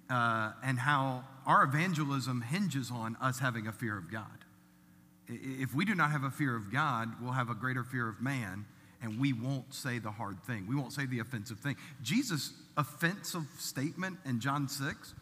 uh, 0.10 0.54
and 0.64 0.80
how 0.80 1.24
our 1.46 1.64
evangelism 1.64 2.42
hinges 2.42 2.90
on 2.90 3.18
us 3.22 3.40
having 3.40 3.68
a 3.68 3.72
fear 3.72 3.98
of 3.98 4.12
God. 4.12 4.41
I- 5.32 5.40
If 5.62 5.74
we 5.74 5.86
do 5.86 5.96
not 5.96 6.12
have 6.12 6.24
a 6.24 6.32
fear 6.32 6.56
of 6.56 6.72
God, 6.72 7.20
we'll 7.22 7.32
have 7.32 7.50
a 7.50 7.56
greater 7.56 7.84
fear 7.84 8.08
of 8.08 8.22
man, 8.22 8.66
and 9.02 9.20
we 9.20 9.34
won't 9.34 9.74
say 9.74 9.98
the 10.00 10.12
hard 10.12 10.42
thing. 10.44 10.68
We 10.68 10.76
won't 10.76 10.94
say 10.94 11.06
the 11.06 11.20
offensive 11.20 11.60
thing. 11.60 11.76
Jesus' 12.04 12.54
offensive 12.78 13.46
statement 13.58 14.20
in 14.26 14.40
John 14.40 14.68
6 14.68 15.14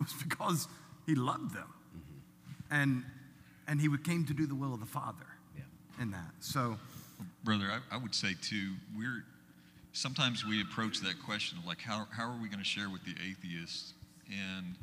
was 0.00 0.12
because 0.22 0.68
he 1.06 1.14
loved 1.14 1.54
them. 1.54 1.68
Mm-hmm. 1.96 2.74
And, 2.74 3.04
and 3.66 3.80
he 3.80 3.88
came 3.98 4.24
to 4.26 4.34
do 4.34 4.46
the 4.46 4.54
will 4.54 4.74
of 4.74 4.80
the 4.80 4.86
Father 4.86 5.26
Yeah. 5.56 5.62
in 6.02 6.10
that. 6.12 6.32
So, 6.40 6.78
Brother, 7.44 7.66
I, 7.70 7.94
I 7.94 7.98
would 7.98 8.14
say 8.14 8.34
too, 8.40 8.74
we're 8.96 9.24
sometimes 9.92 10.44
we 10.44 10.60
approach 10.62 11.00
that 11.00 11.20
question 11.24 11.58
of 11.58 11.64
like 11.66 11.80
how, 11.80 12.06
how 12.12 12.30
are 12.30 12.36
we 12.40 12.48
going 12.48 12.60
to 12.60 12.64
share 12.64 12.88
with 12.88 13.04
the 13.04 13.14
atheists? 13.28 13.94
And 14.30 14.76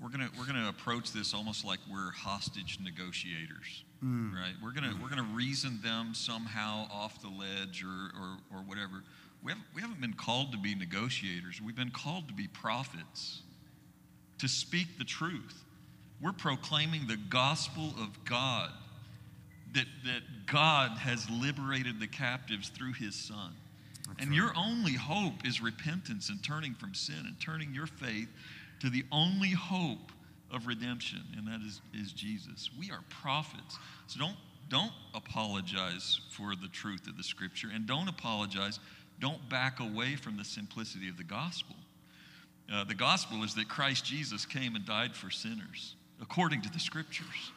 we're 0.00 0.10
gonna 0.10 0.28
we're 0.38 0.46
gonna 0.46 0.68
approach 0.68 1.12
this 1.12 1.34
almost 1.34 1.64
like 1.64 1.78
we're 1.90 2.10
hostage 2.10 2.78
negotiators. 2.82 3.84
Mm. 4.04 4.34
Right? 4.34 4.54
We're 4.62 4.72
gonna 4.72 4.88
mm. 4.88 5.02
we're 5.02 5.08
gonna 5.08 5.28
reason 5.34 5.80
them 5.82 6.14
somehow 6.14 6.86
off 6.92 7.22
the 7.22 7.28
ledge 7.28 7.84
or, 7.84 8.10
or, 8.18 8.36
or 8.52 8.62
whatever. 8.62 9.02
We 9.42 9.52
haven't, 9.52 9.66
we 9.74 9.82
haven't 9.82 10.00
been 10.00 10.14
called 10.14 10.52
to 10.52 10.58
be 10.58 10.74
negotiators. 10.74 11.60
We've 11.60 11.76
been 11.76 11.90
called 11.90 12.28
to 12.28 12.34
be 12.34 12.48
prophets, 12.48 13.42
to 14.38 14.48
speak 14.48 14.96
the 14.98 15.04
truth. 15.04 15.64
We're 16.20 16.32
proclaiming 16.32 17.06
the 17.06 17.18
gospel 17.28 17.92
of 18.00 18.24
God 18.24 18.70
that, 19.74 19.86
that 20.04 20.46
God 20.46 20.92
has 20.92 21.28
liberated 21.28 22.00
the 22.00 22.06
captives 22.06 22.70
through 22.70 22.94
his 22.94 23.14
son. 23.14 23.54
and 24.18 24.34
your 24.34 24.52
only 24.56 24.94
hope 24.94 25.46
is 25.46 25.60
repentance 25.60 26.30
and 26.30 26.42
turning 26.42 26.74
from 26.74 26.94
sin 26.94 27.24
and 27.26 27.38
turning 27.40 27.74
your 27.74 27.86
faith 27.86 28.28
to 28.84 28.90
the 28.90 29.04
only 29.10 29.48
hope 29.48 30.12
of 30.52 30.66
redemption, 30.66 31.22
and 31.38 31.48
that 31.48 31.66
is, 31.66 31.80
is 31.94 32.12
Jesus. 32.12 32.68
We 32.78 32.90
are 32.90 33.00
prophets. 33.08 33.78
So 34.08 34.20
don't, 34.20 34.36
don't 34.68 34.92
apologize 35.14 36.20
for 36.30 36.54
the 36.54 36.68
truth 36.68 37.06
of 37.06 37.16
the 37.16 37.22
scripture 37.22 37.68
and 37.74 37.86
don't 37.86 38.08
apologize. 38.08 38.78
Don't 39.20 39.48
back 39.48 39.80
away 39.80 40.16
from 40.16 40.36
the 40.36 40.44
simplicity 40.44 41.08
of 41.08 41.16
the 41.16 41.24
gospel. 41.24 41.76
Uh, 42.70 42.84
the 42.84 42.94
gospel 42.94 43.42
is 43.42 43.54
that 43.54 43.70
Christ 43.70 44.04
Jesus 44.04 44.44
came 44.44 44.76
and 44.76 44.84
died 44.84 45.14
for 45.14 45.30
sinners 45.30 45.96
according 46.20 46.60
to 46.60 46.70
the 46.70 46.78
scriptures. 46.78 47.52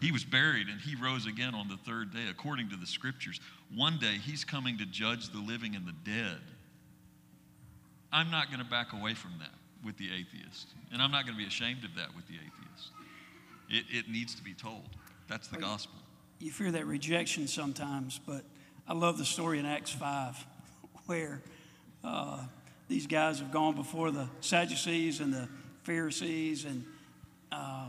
He 0.00 0.10
was 0.10 0.24
buried 0.24 0.66
and 0.66 0.80
he 0.80 0.96
rose 0.96 1.26
again 1.26 1.54
on 1.54 1.68
the 1.68 1.76
third 1.76 2.12
day 2.12 2.26
according 2.28 2.70
to 2.70 2.76
the 2.76 2.86
scriptures. 2.86 3.38
One 3.72 3.98
day 4.00 4.18
he's 4.26 4.44
coming 4.44 4.76
to 4.78 4.86
judge 4.86 5.30
the 5.30 5.38
living 5.38 5.76
and 5.76 5.86
the 5.86 5.94
dead. 6.04 6.40
I'm 8.12 8.32
not 8.32 8.48
going 8.48 8.58
to 8.58 8.68
back 8.68 8.92
away 8.92 9.14
from 9.14 9.34
that 9.38 9.54
with 9.84 9.96
the 9.96 10.06
atheist, 10.06 10.68
and 10.92 11.02
I'm 11.02 11.10
not 11.10 11.24
going 11.24 11.36
to 11.36 11.42
be 11.42 11.46
ashamed 11.46 11.84
of 11.84 11.94
that 11.96 12.14
with 12.14 12.26
the 12.26 12.34
atheist. 12.34 12.90
It, 13.68 13.84
it 13.90 14.10
needs 14.10 14.34
to 14.34 14.42
be 14.42 14.54
told. 14.54 14.88
That's 15.28 15.48
the 15.48 15.58
gospel. 15.58 15.98
you 16.38 16.50
fear 16.50 16.70
that 16.72 16.86
rejection 16.86 17.46
sometimes, 17.46 18.20
but 18.26 18.42
I 18.86 18.92
love 18.92 19.18
the 19.18 19.24
story 19.24 19.58
in 19.58 19.66
Acts 19.66 19.90
5 19.90 20.46
where 21.06 21.42
uh, 22.02 22.40
these 22.88 23.06
guys 23.06 23.38
have 23.38 23.50
gone 23.50 23.74
before 23.74 24.10
the 24.10 24.28
Sadducees 24.40 25.20
and 25.20 25.32
the 25.32 25.48
Pharisees, 25.84 26.64
and 26.64 26.84
uh, 27.50 27.86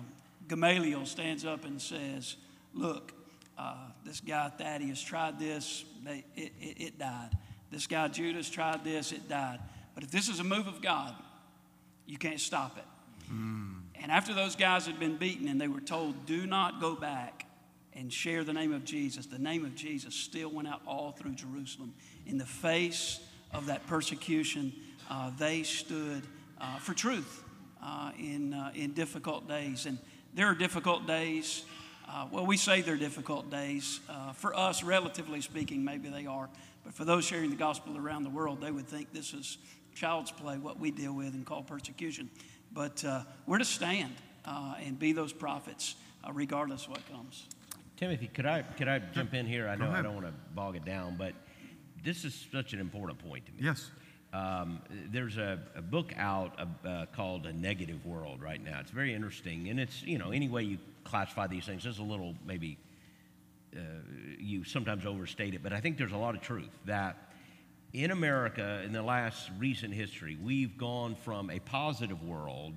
Gamaliel 0.48 1.06
stands 1.06 1.46
up 1.46 1.66
and 1.66 1.82
says, 1.82 2.36
Look, 2.74 3.14
uh, 3.58 3.76
this 4.06 4.20
guy 4.20 4.50
Thaddeus 4.50 5.02
tried 5.02 5.40
this, 5.40 5.86
they, 6.04 6.24
it, 6.36 6.52
it, 6.60 6.82
it 6.82 7.00
died. 7.00 7.30
This 7.72 7.88
guy 7.88 8.08
Judas 8.08 8.50
tried 8.50 8.84
this, 8.84 9.12
it 9.12 9.28
died. 9.28 9.60
But 9.94 10.04
if 10.04 10.12
this 10.12 10.30
is 10.30 10.40
a 10.40 10.44
move 10.44 10.68
of 10.68 10.82
God, 10.82 11.16
you 12.06 12.18
can't 12.18 12.40
stop 12.40 12.78
it. 12.78 12.86
And 14.06 14.12
after 14.12 14.36
those 14.36 14.56
guys 14.56 14.86
had 14.86 15.00
been 15.00 15.18
beaten 15.18 15.48
and 15.48 15.60
they 15.60 15.68
were 15.68 15.82
told, 15.82 16.28
do 16.28 16.46
not 16.46 16.80
go 16.80 16.96
back 16.96 17.48
and 17.94 18.14
share 18.14 18.44
the 18.44 18.54
name 18.54 18.72
of 18.72 18.86
Jesus, 18.86 19.26
the 19.26 19.40
name 19.40 19.66
of 19.66 19.74
Jesus 19.74 20.14
still 20.14 20.50
went 20.50 20.68
out 20.68 20.82
all 20.86 21.12
through 21.12 21.34
Jerusalem. 21.34 21.92
In 22.28 22.38
the 22.38 22.46
face 22.46 23.20
of 23.52 23.66
that 23.66 23.88
persecution, 23.88 24.74
uh, 25.10 25.32
they 25.40 25.64
stood 25.64 26.22
uh, 26.62 26.78
for 26.78 26.94
truth 26.94 27.44
uh, 27.82 28.12
in, 28.20 28.54
uh, 28.54 28.72
in 28.76 28.94
difficult 28.94 29.48
days. 29.48 29.88
And 29.88 29.98
there 30.36 30.48
are 30.48 30.56
difficult 30.56 31.08
days. 31.08 31.64
Uh, 32.08 32.28
well, 32.32 32.46
we 32.46 32.58
say 32.58 32.82
they're 32.82 32.98
difficult 32.98 33.50
days. 33.50 34.02
Uh, 34.08 34.34
for 34.34 34.56
us, 34.56 34.84
relatively 34.84 35.42
speaking, 35.42 35.84
maybe 35.84 36.10
they 36.10 36.28
are. 36.28 36.48
But 36.84 36.94
for 36.94 37.06
those 37.06 37.26
sharing 37.26 37.50
the 37.50 37.56
gospel 37.56 37.98
around 37.98 38.24
the 38.24 38.30
world, 38.30 38.62
they 38.62 38.70
would 38.70 38.88
think 38.88 39.14
this 39.14 39.34
is 39.34 39.58
child's 39.96 40.32
play, 40.32 40.58
what 40.58 40.80
we 40.80 40.92
deal 40.92 41.14
with 41.14 41.34
and 41.34 41.46
call 41.46 41.64
persecution. 41.64 42.30
But 42.72 43.04
uh, 43.04 43.24
we're 43.48 43.58
to 43.58 43.66
stand 43.66 44.14
uh, 44.46 44.76
and 44.86 45.00
be 45.00 45.14
those 45.14 45.34
prophets, 45.34 45.96
uh, 46.24 46.32
regardless 46.34 46.86
of 46.86 46.92
what 46.92 47.12
comes. 47.12 47.48
Timothy, 47.98 48.28
could 48.28 48.46
I 48.46 48.62
could 48.62 48.90
I 48.90 49.00
jump 49.00 49.34
in 49.34 49.46
here? 49.46 49.70
I 49.70 49.76
know 49.76 49.90
I 49.90 50.02
don't 50.02 50.14
want 50.14 50.28
to 50.28 50.34
bog 50.54 50.76
it 50.76 50.84
down, 50.84 51.16
but 51.18 51.34
this 52.04 52.26
is 52.26 52.46
such 52.52 52.74
an 52.74 52.80
important 52.80 53.20
point 53.20 53.46
to 53.46 53.52
me. 53.54 53.60
yes. 53.62 53.90
Um, 54.34 54.82
there's 55.12 55.38
a, 55.38 55.62
a 55.78 55.82
book 55.82 56.12
out 56.18 56.60
uh, 56.60 56.88
uh, 56.88 57.06
called 57.16 57.46
A 57.46 57.54
Negative 57.54 58.06
World 58.06 58.42
right 58.42 58.62
now. 58.62 58.80
It's 58.82 58.92
very 58.92 59.14
interesting, 59.14 59.70
and 59.70 59.80
it's 59.80 60.04
you 60.04 60.18
know 60.18 60.32
any 60.32 60.50
way 60.50 60.64
you 60.64 60.78
classify 61.06 61.48
these 61.48 61.66
things, 61.66 61.84
there's 61.84 62.00
a 62.00 62.04
little 62.04 62.36
maybe 62.46 62.78
uh, 63.74 63.80
you 64.38 64.66
sometimes 64.66 65.06
overstate 65.06 65.54
it, 65.54 65.64
but 65.64 65.72
I 65.72 65.80
think 65.80 65.98
there's 65.98 66.12
a 66.12 66.18
lot 66.18 66.36
of 66.36 66.42
truth 66.42 66.70
that 66.86 67.16
in 67.96 68.12
America 68.12 68.82
in 68.84 68.92
the 68.92 69.02
last 69.02 69.50
recent 69.58 69.94
history, 69.94 70.38
we've 70.44 70.78
gone 70.78 71.16
from 71.16 71.50
a 71.50 71.60
positive 71.60 72.22
world, 72.24 72.74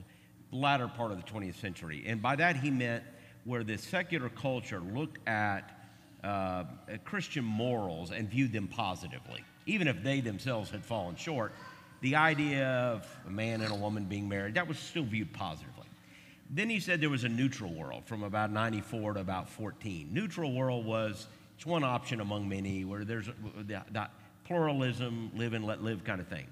latter 0.52 0.86
part 0.86 1.10
of 1.10 1.16
the 1.16 1.28
20th 1.28 1.56
century, 1.56 2.04
and 2.06 2.22
by 2.22 2.36
that 2.36 2.56
he 2.56 2.70
meant 2.70 3.02
where 3.44 3.64
the 3.64 3.76
secular 3.76 4.28
culture 4.28 4.78
looked 4.78 5.18
at 5.26 5.84
uh, 6.22 6.64
Christian 7.04 7.44
morals 7.44 8.12
and 8.12 8.30
viewed 8.30 8.52
them 8.52 8.68
positively, 8.68 9.42
even 9.66 9.88
if 9.88 10.02
they 10.04 10.20
themselves 10.20 10.70
had 10.70 10.84
fallen 10.84 11.16
short. 11.16 11.52
The 12.00 12.14
idea 12.14 12.66
of 12.66 13.04
a 13.26 13.30
man 13.30 13.60
and 13.60 13.72
a 13.72 13.76
woman 13.76 14.04
being 14.04 14.28
married, 14.28 14.54
that 14.54 14.68
was 14.68 14.78
still 14.78 15.02
viewed 15.02 15.32
positively. 15.32 15.86
Then 16.50 16.70
he 16.70 16.78
said 16.78 17.00
there 17.00 17.10
was 17.10 17.24
a 17.24 17.28
neutral 17.28 17.74
world 17.74 18.04
from 18.06 18.22
about 18.22 18.52
94 18.52 19.14
to 19.14 19.20
about 19.20 19.48
14. 19.48 20.10
Neutral 20.12 20.52
world 20.52 20.86
was 20.86 21.26
it's 21.56 21.66
one 21.66 21.82
option 21.82 22.20
among 22.20 22.48
many 22.48 22.84
where 22.84 23.04
there's 23.04 23.26
the, 23.26 23.82
the 23.90 24.08
pluralism, 24.48 25.30
live 25.36 25.52
and 25.52 25.64
let 25.64 25.82
live 25.82 26.02
kind 26.02 26.20
of 26.20 26.26
thing. 26.26 26.46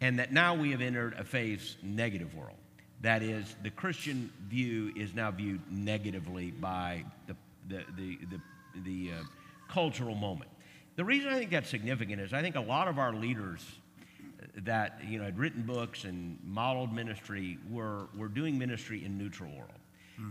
And 0.00 0.18
that 0.18 0.32
now 0.32 0.54
we 0.54 0.70
have 0.70 0.80
entered 0.80 1.14
a 1.18 1.24
phase 1.24 1.76
negative 1.82 2.34
world. 2.34 2.56
That 3.00 3.22
is, 3.22 3.56
the 3.62 3.70
Christian 3.70 4.32
view 4.48 4.92
is 4.94 5.14
now 5.14 5.30
viewed 5.32 5.60
negatively 5.70 6.52
by 6.52 7.04
the, 7.26 7.34
the, 7.68 7.84
the, 7.96 8.18
the, 8.30 8.40
the 8.84 9.12
uh, 9.12 9.22
cultural 9.68 10.14
moment. 10.14 10.50
The 10.94 11.04
reason 11.04 11.32
I 11.32 11.38
think 11.38 11.50
that's 11.50 11.70
significant 11.70 12.20
is 12.20 12.32
I 12.32 12.42
think 12.42 12.54
a 12.54 12.60
lot 12.60 12.86
of 12.86 12.98
our 12.98 13.14
leaders 13.14 13.64
that 14.64 15.00
you 15.06 15.18
know 15.18 15.24
had 15.24 15.38
written 15.38 15.62
books 15.62 16.04
and 16.04 16.38
modeled 16.44 16.92
ministry 16.92 17.58
were 17.70 18.08
were 18.16 18.28
doing 18.28 18.58
ministry 18.58 19.04
in 19.04 19.16
neutral 19.16 19.50
world. 19.50 19.70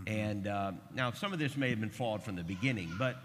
And 0.06 0.46
uh, 0.46 0.72
now 0.94 1.10
some 1.10 1.32
of 1.32 1.38
this 1.38 1.56
may 1.56 1.68
have 1.70 1.80
been 1.80 1.90
flawed 1.90 2.22
from 2.22 2.36
the 2.36 2.44
beginning, 2.44 2.90
but 2.98 3.24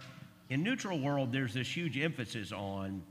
in 0.49 0.63
neutral 0.63 0.99
world 0.99 1.31
there's 1.31 1.53
this 1.53 1.67
huge 1.67 1.97
emphasis 1.97 2.51
on 2.51 3.03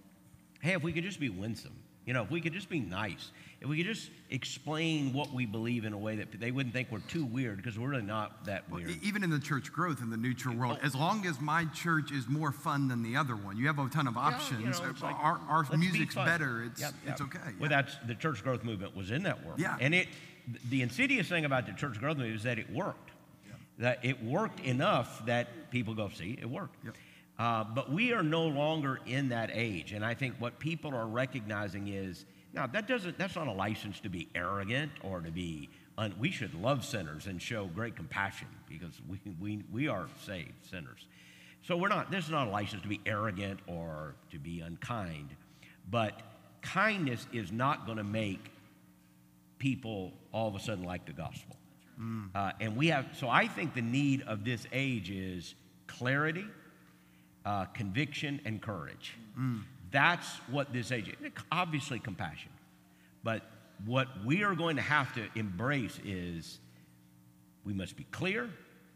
hey, 0.66 0.74
if 0.74 0.82
we 0.82 0.92
could 0.92 1.04
just 1.04 1.20
be 1.20 1.28
winsome, 1.28 1.72
you 2.04 2.12
know, 2.12 2.22
if 2.22 2.30
we 2.30 2.40
could 2.40 2.52
just 2.52 2.68
be 2.68 2.80
nice, 2.80 3.30
if 3.60 3.68
we 3.68 3.76
could 3.78 3.86
just 3.86 4.10
explain 4.30 5.12
what 5.12 5.32
we 5.32 5.46
believe 5.46 5.84
in 5.84 5.92
a 5.92 5.98
way 5.98 6.16
that 6.16 6.38
they 6.38 6.50
wouldn't 6.50 6.72
think 6.74 6.88
we're 6.90 6.98
too 7.00 7.24
weird 7.24 7.56
because 7.56 7.78
we're 7.78 7.88
really 7.88 8.02
not 8.02 8.44
that 8.46 8.68
Well, 8.70 8.80
weird. 8.80 8.90
e- 8.90 8.98
even 9.02 9.24
in 9.24 9.30
the 9.30 9.38
church 9.40 9.72
growth 9.72 10.00
in 10.02 10.10
the 10.10 10.16
neutral 10.16 10.54
world, 10.54 10.78
as 10.82 10.94
long 10.94 11.24
as 11.26 11.40
my 11.40 11.64
church 11.66 12.12
is 12.12 12.28
more 12.28 12.52
fun 12.52 12.88
than 12.88 13.02
the 13.02 13.16
other 13.16 13.34
one, 13.34 13.56
you 13.56 13.66
have 13.68 13.78
a 13.78 13.88
ton 13.88 14.06
of 14.06 14.14
Yeah, 14.14 14.28
you 14.28 14.34
options. 14.36 14.80
know, 14.80 14.90
it's 14.90 15.02
like, 15.02 15.16
our 15.16 15.40
our 15.48 15.58
let's 15.58 15.70
be 15.70 15.76
music's 15.78 16.14
better. 16.14 16.64
It's 16.64 16.80
Yep, 16.80 16.94
it's 17.06 17.20
yep. 17.20 17.28
okay. 17.34 17.54
Well, 17.58 17.70
that's 17.70 17.96
the 18.06 18.14
church 18.14 18.42
growth 18.42 18.62
movement 18.64 18.94
was 18.96 19.10
in 19.10 19.22
that 19.24 19.44
world. 19.44 19.58
Yeah. 19.60 19.76
And 19.80 19.94
it, 19.94 20.08
the 20.68 20.82
insidious 20.82 21.28
thing 21.28 21.44
about 21.44 21.66
the 21.66 21.72
church 21.72 21.98
growth 21.98 22.18
movement 22.18 22.36
is 22.36 22.42
that 22.44 22.58
it 22.58 22.70
worked. 22.72 23.10
That 23.78 24.04
it 24.04 24.22
worked 24.24 24.60
enough 24.60 25.26
that 25.26 25.70
people 25.70 25.94
go, 25.94 26.08
see, 26.08 26.38
it 26.40 26.48
worked. 26.48 26.76
Uh, 27.38 27.64
but 27.64 27.92
we 27.92 28.12
are 28.12 28.22
no 28.22 28.46
longer 28.46 28.98
in 29.06 29.28
that 29.28 29.50
age, 29.52 29.92
and 29.92 30.04
I 30.04 30.14
think 30.14 30.36
what 30.38 30.58
people 30.58 30.94
are 30.94 31.06
recognizing 31.06 31.88
is 31.88 32.24
now 32.54 32.66
that 32.66 32.88
doesn't 32.88 33.18
that's 33.18 33.36
not 33.36 33.46
a 33.46 33.52
license 33.52 34.00
to 34.00 34.08
be 34.08 34.28
arrogant 34.34 34.90
or 35.02 35.20
to 35.20 35.30
be. 35.30 35.68
Un, 35.98 36.14
we 36.18 36.30
should 36.30 36.52
love 36.60 36.84
sinners 36.84 37.26
and 37.26 37.40
show 37.40 37.66
great 37.74 37.96
compassion 37.96 38.48
because 38.68 39.00
we, 39.08 39.18
we, 39.40 39.64
we 39.72 39.88
are 39.88 40.08
saved 40.26 40.52
sinners. 40.70 41.06
So 41.62 41.76
we're 41.76 41.88
not. 41.88 42.10
This 42.10 42.26
is 42.26 42.30
not 42.30 42.48
a 42.48 42.50
license 42.50 42.82
to 42.82 42.88
be 42.88 43.00
arrogant 43.06 43.60
or 43.66 44.14
to 44.30 44.38
be 44.38 44.60
unkind, 44.60 45.30
but 45.90 46.20
kindness 46.60 47.26
is 47.32 47.50
not 47.50 47.86
going 47.86 47.98
to 47.98 48.04
make 48.04 48.50
people 49.58 50.12
all 50.32 50.48
of 50.48 50.54
a 50.54 50.60
sudden 50.60 50.84
like 50.84 51.06
the 51.06 51.12
gospel. 51.12 51.56
Uh, 52.34 52.52
and 52.60 52.76
we 52.76 52.88
have, 52.88 53.06
so 53.18 53.28
I 53.28 53.46
think 53.46 53.74
the 53.74 53.82
need 53.82 54.22
of 54.22 54.44
this 54.44 54.66
age 54.72 55.10
is 55.10 55.54
clarity, 55.86 56.44
uh, 57.46 57.64
conviction, 57.66 58.40
and 58.44 58.60
courage. 58.60 59.14
That's 59.92 60.26
what 60.50 60.72
this 60.72 60.90
age 60.90 61.08
is. 61.08 61.14
Obviously, 61.52 62.00
compassion. 62.00 62.50
But 63.22 63.42
what 63.86 64.08
we 64.24 64.42
are 64.42 64.54
going 64.54 64.76
to 64.76 64.82
have 64.82 65.14
to 65.14 65.26
embrace 65.36 65.98
is 66.04 66.58
we 67.64 67.72
must 67.72 67.96
be 67.96 68.04
clear, 68.10 68.50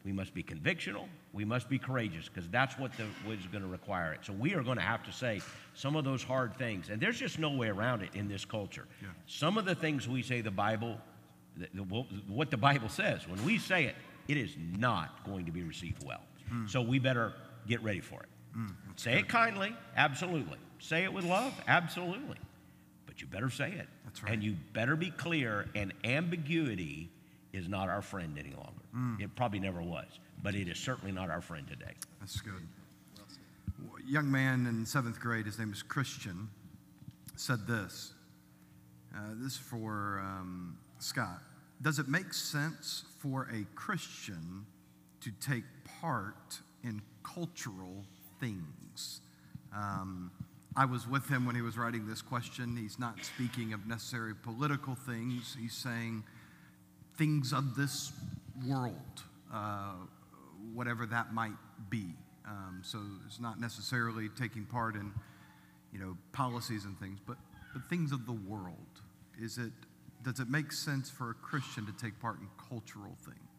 we 0.04 0.12
must 0.12 0.34
be 0.34 0.42
convictional, 0.42 1.06
we 1.32 1.44
must 1.44 1.68
be 1.68 1.78
courageous, 1.78 2.28
because 2.28 2.48
that's 2.48 2.76
what 2.78 2.90
the 2.96 3.04
what 3.24 3.38
is 3.38 3.46
going 3.46 3.62
to 3.62 3.68
require 3.68 4.12
it. 4.12 4.20
So 4.22 4.32
we 4.32 4.54
are 4.54 4.62
going 4.62 4.78
to 4.78 4.82
have 4.82 5.04
to 5.04 5.12
say 5.12 5.40
some 5.74 5.94
of 5.94 6.04
those 6.04 6.22
hard 6.22 6.56
things, 6.56 6.88
and 6.90 7.00
there's 7.00 7.18
just 7.18 7.38
no 7.38 7.50
way 7.50 7.68
around 7.68 8.02
it 8.02 8.10
in 8.14 8.26
this 8.28 8.44
culture. 8.44 8.86
Some 9.26 9.58
of 9.58 9.64
the 9.64 9.74
things 9.76 10.08
we 10.08 10.22
say 10.22 10.40
the 10.40 10.50
Bible, 10.50 10.98
the, 11.56 11.68
the, 11.74 11.82
what 12.26 12.50
the 12.50 12.56
Bible 12.56 12.88
says, 12.88 13.28
when 13.28 13.44
we 13.44 13.58
say 13.58 13.84
it, 13.84 13.94
it 14.26 14.36
is 14.36 14.56
not 14.76 15.24
going 15.24 15.46
to 15.46 15.52
be 15.52 15.62
received 15.62 16.04
well. 16.04 16.22
So 16.66 16.80
we 16.82 16.98
better 16.98 17.32
get 17.68 17.80
ready 17.84 18.00
for 18.00 18.20
it. 18.22 18.28
Say 18.96 19.18
it 19.18 19.28
kindly, 19.28 19.74
absolutely. 19.96 20.58
Say 20.78 21.04
it 21.04 21.12
with 21.12 21.24
love, 21.24 21.52
absolutely. 21.68 22.38
But 23.06 23.20
you 23.20 23.26
better 23.26 23.50
say 23.50 23.70
it. 23.72 23.86
That's 24.04 24.22
right. 24.22 24.32
And 24.32 24.42
you 24.42 24.56
better 24.72 24.96
be 24.96 25.10
clear, 25.10 25.66
and 25.74 25.92
ambiguity 26.04 27.10
is 27.52 27.68
not 27.68 27.88
our 27.88 28.02
friend 28.02 28.36
any 28.38 28.54
longer. 28.54 29.22
It 29.22 29.34
probably 29.36 29.60
never 29.60 29.82
was, 29.82 30.06
but 30.42 30.54
it 30.54 30.68
is 30.68 30.78
certainly 30.78 31.12
not 31.12 31.30
our 31.30 31.40
friend 31.40 31.66
today. 31.68 31.92
That's 32.20 32.40
good. 32.40 32.54
A 33.18 34.10
young 34.10 34.30
man 34.30 34.66
in 34.66 34.84
seventh 34.84 35.20
grade, 35.20 35.46
his 35.46 35.58
name 35.58 35.72
is 35.72 35.82
Christian, 35.82 36.48
said 37.36 37.66
this. 37.66 38.12
Uh, 39.14 39.20
this 39.36 39.52
is 39.52 39.58
for 39.58 40.20
um, 40.24 40.76
Scott. 40.98 41.40
Does 41.82 41.98
it 41.98 42.08
make 42.08 42.34
sense 42.34 43.04
for 43.18 43.48
a 43.52 43.64
Christian 43.74 44.66
to 45.20 45.30
take 45.40 45.64
part 46.00 46.60
in 46.82 47.00
cultural 47.22 48.04
things? 48.40 49.20
Um, 49.74 50.30
I 50.76 50.84
was 50.84 51.06
with 51.06 51.28
him 51.28 51.46
when 51.46 51.54
he 51.54 51.62
was 51.62 51.76
writing 51.76 52.06
this 52.06 52.22
question. 52.22 52.76
He's 52.76 52.98
not 52.98 53.16
speaking 53.24 53.72
of 53.72 53.86
necessary 53.86 54.34
political 54.34 54.94
things. 54.94 55.56
He's 55.60 55.74
saying 55.74 56.24
things 57.18 57.52
of 57.52 57.74
this 57.74 58.12
world, 58.66 58.94
uh, 59.52 59.94
whatever 60.72 61.06
that 61.06 61.32
might 61.32 61.56
be. 61.88 62.14
Um, 62.46 62.80
so 62.84 62.98
it's 63.26 63.40
not 63.40 63.60
necessarily 63.60 64.28
taking 64.28 64.64
part 64.64 64.94
in, 64.94 65.12
you 65.92 65.98
know, 65.98 66.16
policies 66.32 66.84
and 66.84 66.98
things, 66.98 67.18
but, 67.26 67.36
but 67.72 67.82
things 67.88 68.12
of 68.12 68.26
the 68.26 68.32
world. 68.32 68.76
Is 69.40 69.58
it, 69.58 69.72
does 70.22 70.40
it 70.40 70.48
make 70.48 70.72
sense 70.72 71.10
for 71.10 71.30
a 71.30 71.34
Christian 71.34 71.86
to 71.86 71.92
take 71.92 72.18
part 72.20 72.38
in 72.40 72.48
cultural 72.68 73.16
things? 73.24 73.49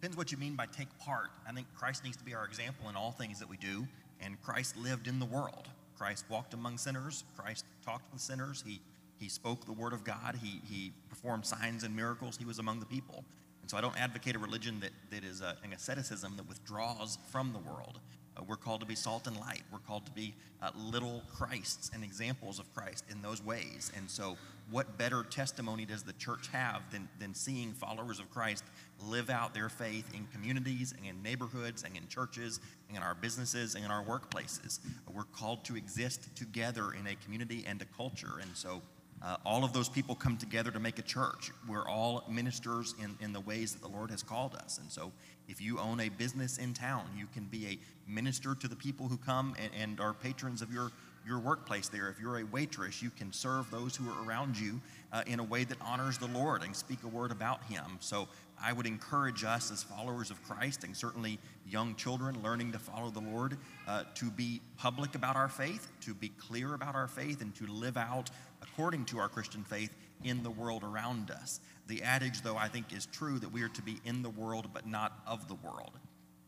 Depends 0.00 0.16
what 0.16 0.32
you 0.32 0.38
mean 0.38 0.54
by 0.54 0.64
take 0.64 0.88
part. 0.98 1.28
I 1.46 1.52
think 1.52 1.66
Christ 1.76 2.04
needs 2.04 2.16
to 2.16 2.24
be 2.24 2.34
our 2.34 2.46
example 2.46 2.88
in 2.88 2.96
all 2.96 3.10
things 3.10 3.38
that 3.38 3.50
we 3.50 3.58
do, 3.58 3.86
and 4.22 4.40
Christ 4.40 4.74
lived 4.78 5.06
in 5.06 5.18
the 5.18 5.26
world. 5.26 5.68
Christ 5.98 6.24
walked 6.30 6.54
among 6.54 6.78
sinners. 6.78 7.24
Christ 7.36 7.66
talked 7.84 8.10
with 8.10 8.22
sinners. 8.22 8.64
He, 8.66 8.80
he 9.18 9.28
spoke 9.28 9.66
the 9.66 9.74
word 9.74 9.92
of 9.92 10.02
God. 10.02 10.38
He, 10.42 10.62
he 10.66 10.94
performed 11.10 11.44
signs 11.44 11.84
and 11.84 11.94
miracles. 11.94 12.38
He 12.38 12.46
was 12.46 12.58
among 12.58 12.80
the 12.80 12.86
people. 12.86 13.24
And 13.60 13.70
so 13.70 13.76
I 13.76 13.82
don't 13.82 14.00
advocate 14.00 14.34
a 14.36 14.38
religion 14.38 14.80
that, 14.80 14.92
that 15.10 15.22
is 15.22 15.42
a, 15.42 15.58
an 15.62 15.74
asceticism 15.74 16.34
that 16.38 16.48
withdraws 16.48 17.18
from 17.30 17.52
the 17.52 17.58
world. 17.58 18.00
Uh, 18.38 18.42
we're 18.48 18.56
called 18.56 18.80
to 18.80 18.86
be 18.86 18.94
salt 18.94 19.26
and 19.26 19.38
light. 19.38 19.64
We're 19.70 19.80
called 19.80 20.06
to 20.06 20.12
be 20.12 20.34
uh, 20.62 20.70
little 20.78 21.22
Christs 21.30 21.90
and 21.92 22.02
examples 22.02 22.58
of 22.58 22.74
Christ 22.74 23.04
in 23.10 23.20
those 23.20 23.44
ways. 23.44 23.92
And 23.94 24.10
so, 24.10 24.38
what 24.70 24.98
better 24.98 25.24
testimony 25.24 25.84
does 25.84 26.02
the 26.02 26.12
church 26.14 26.48
have 26.48 26.82
than, 26.90 27.08
than 27.18 27.34
seeing 27.34 27.72
followers 27.72 28.20
of 28.20 28.30
Christ 28.30 28.64
live 29.06 29.30
out 29.30 29.54
their 29.54 29.68
faith 29.68 30.12
in 30.14 30.26
communities 30.32 30.94
and 30.96 31.06
in 31.06 31.22
neighborhoods 31.22 31.82
and 31.82 31.96
in 31.96 32.06
churches 32.08 32.60
and 32.88 32.96
in 32.96 33.02
our 33.02 33.14
businesses 33.14 33.74
and 33.74 33.84
in 33.84 33.90
our 33.90 34.04
workplaces? 34.04 34.80
We're 35.12 35.24
called 35.24 35.64
to 35.64 35.76
exist 35.76 36.34
together 36.36 36.92
in 36.92 37.06
a 37.06 37.16
community 37.16 37.64
and 37.66 37.80
a 37.82 37.86
culture. 37.96 38.38
And 38.40 38.50
so, 38.54 38.82
uh, 39.22 39.36
all 39.44 39.64
of 39.64 39.74
those 39.74 39.88
people 39.88 40.14
come 40.14 40.38
together 40.38 40.70
to 40.70 40.80
make 40.80 40.98
a 40.98 41.02
church. 41.02 41.50
We're 41.68 41.86
all 41.86 42.24
ministers 42.30 42.94
in, 43.02 43.16
in 43.20 43.34
the 43.34 43.40
ways 43.40 43.72
that 43.74 43.82
the 43.82 43.88
Lord 43.88 44.10
has 44.10 44.22
called 44.22 44.54
us. 44.54 44.78
And 44.78 44.90
so, 44.90 45.12
if 45.46 45.60
you 45.60 45.78
own 45.78 46.00
a 46.00 46.08
business 46.08 46.58
in 46.58 46.72
town, 46.72 47.04
you 47.16 47.26
can 47.26 47.44
be 47.44 47.66
a 47.66 48.10
minister 48.10 48.54
to 48.54 48.68
the 48.68 48.76
people 48.76 49.08
who 49.08 49.18
come 49.18 49.54
and, 49.60 49.70
and 49.78 50.00
are 50.00 50.14
patrons 50.14 50.62
of 50.62 50.72
your, 50.72 50.90
your 51.26 51.38
workplace 51.38 51.88
there. 51.88 52.08
If 52.08 52.18
you're 52.20 52.38
a 52.38 52.44
waitress, 52.44 53.02
you 53.02 53.10
can 53.10 53.32
serve 53.32 53.70
those 53.70 53.96
who 53.96 54.08
are 54.10 54.24
around 54.26 54.58
you 54.58 54.80
uh, 55.12 55.22
in 55.26 55.40
a 55.40 55.44
way 55.44 55.64
that 55.64 55.78
honors 55.80 56.18
the 56.18 56.28
Lord 56.28 56.62
and 56.62 56.74
speak 56.74 56.98
a 57.04 57.08
word 57.08 57.30
about 57.30 57.62
Him. 57.64 57.84
So, 58.00 58.28
I 58.62 58.72
would 58.72 58.86
encourage 58.86 59.42
us 59.42 59.70
as 59.70 59.82
followers 59.82 60.30
of 60.30 60.42
Christ 60.42 60.84
and 60.84 60.94
certainly 60.94 61.38
young 61.66 61.94
children 61.94 62.42
learning 62.42 62.72
to 62.72 62.78
follow 62.78 63.10
the 63.10 63.20
Lord 63.20 63.56
uh, 63.88 64.04
to 64.16 64.30
be 64.30 64.60
public 64.76 65.14
about 65.14 65.34
our 65.34 65.48
faith, 65.48 65.88
to 66.02 66.12
be 66.12 66.28
clear 66.28 66.74
about 66.74 66.94
our 66.94 67.08
faith, 67.08 67.40
and 67.40 67.54
to 67.54 67.66
live 67.66 67.96
out 67.96 68.28
according 68.62 69.06
to 69.06 69.18
our 69.18 69.28
Christian 69.28 69.64
faith 69.64 69.96
in 70.24 70.42
the 70.42 70.50
world 70.50 70.84
around 70.84 71.30
us. 71.30 71.60
The 71.86 72.02
adage, 72.02 72.42
though, 72.42 72.56
I 72.56 72.68
think 72.68 72.92
is 72.92 73.06
true 73.06 73.38
that 73.38 73.50
we 73.50 73.62
are 73.62 73.68
to 73.70 73.82
be 73.82 73.98
in 74.04 74.22
the 74.22 74.30
world 74.30 74.68
but 74.74 74.86
not 74.86 75.20
of 75.26 75.48
the 75.48 75.54
world. 75.54 75.92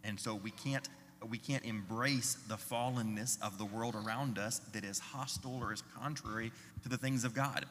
And 0.04 0.20
so 0.20 0.34
we 0.34 0.50
can't 0.50 0.88
we 1.30 1.38
can't 1.38 1.64
embrace 1.64 2.36
the 2.48 2.56
fallenness 2.56 3.40
of 3.42 3.58
the 3.58 3.64
world 3.64 3.94
around 3.94 4.38
us 4.38 4.58
that 4.72 4.84
is 4.84 4.98
hostile 4.98 5.58
or 5.60 5.72
is 5.72 5.82
contrary 6.00 6.52
to 6.82 6.88
the 6.88 6.96
things 6.96 7.24
of 7.24 7.34
God. 7.34 7.66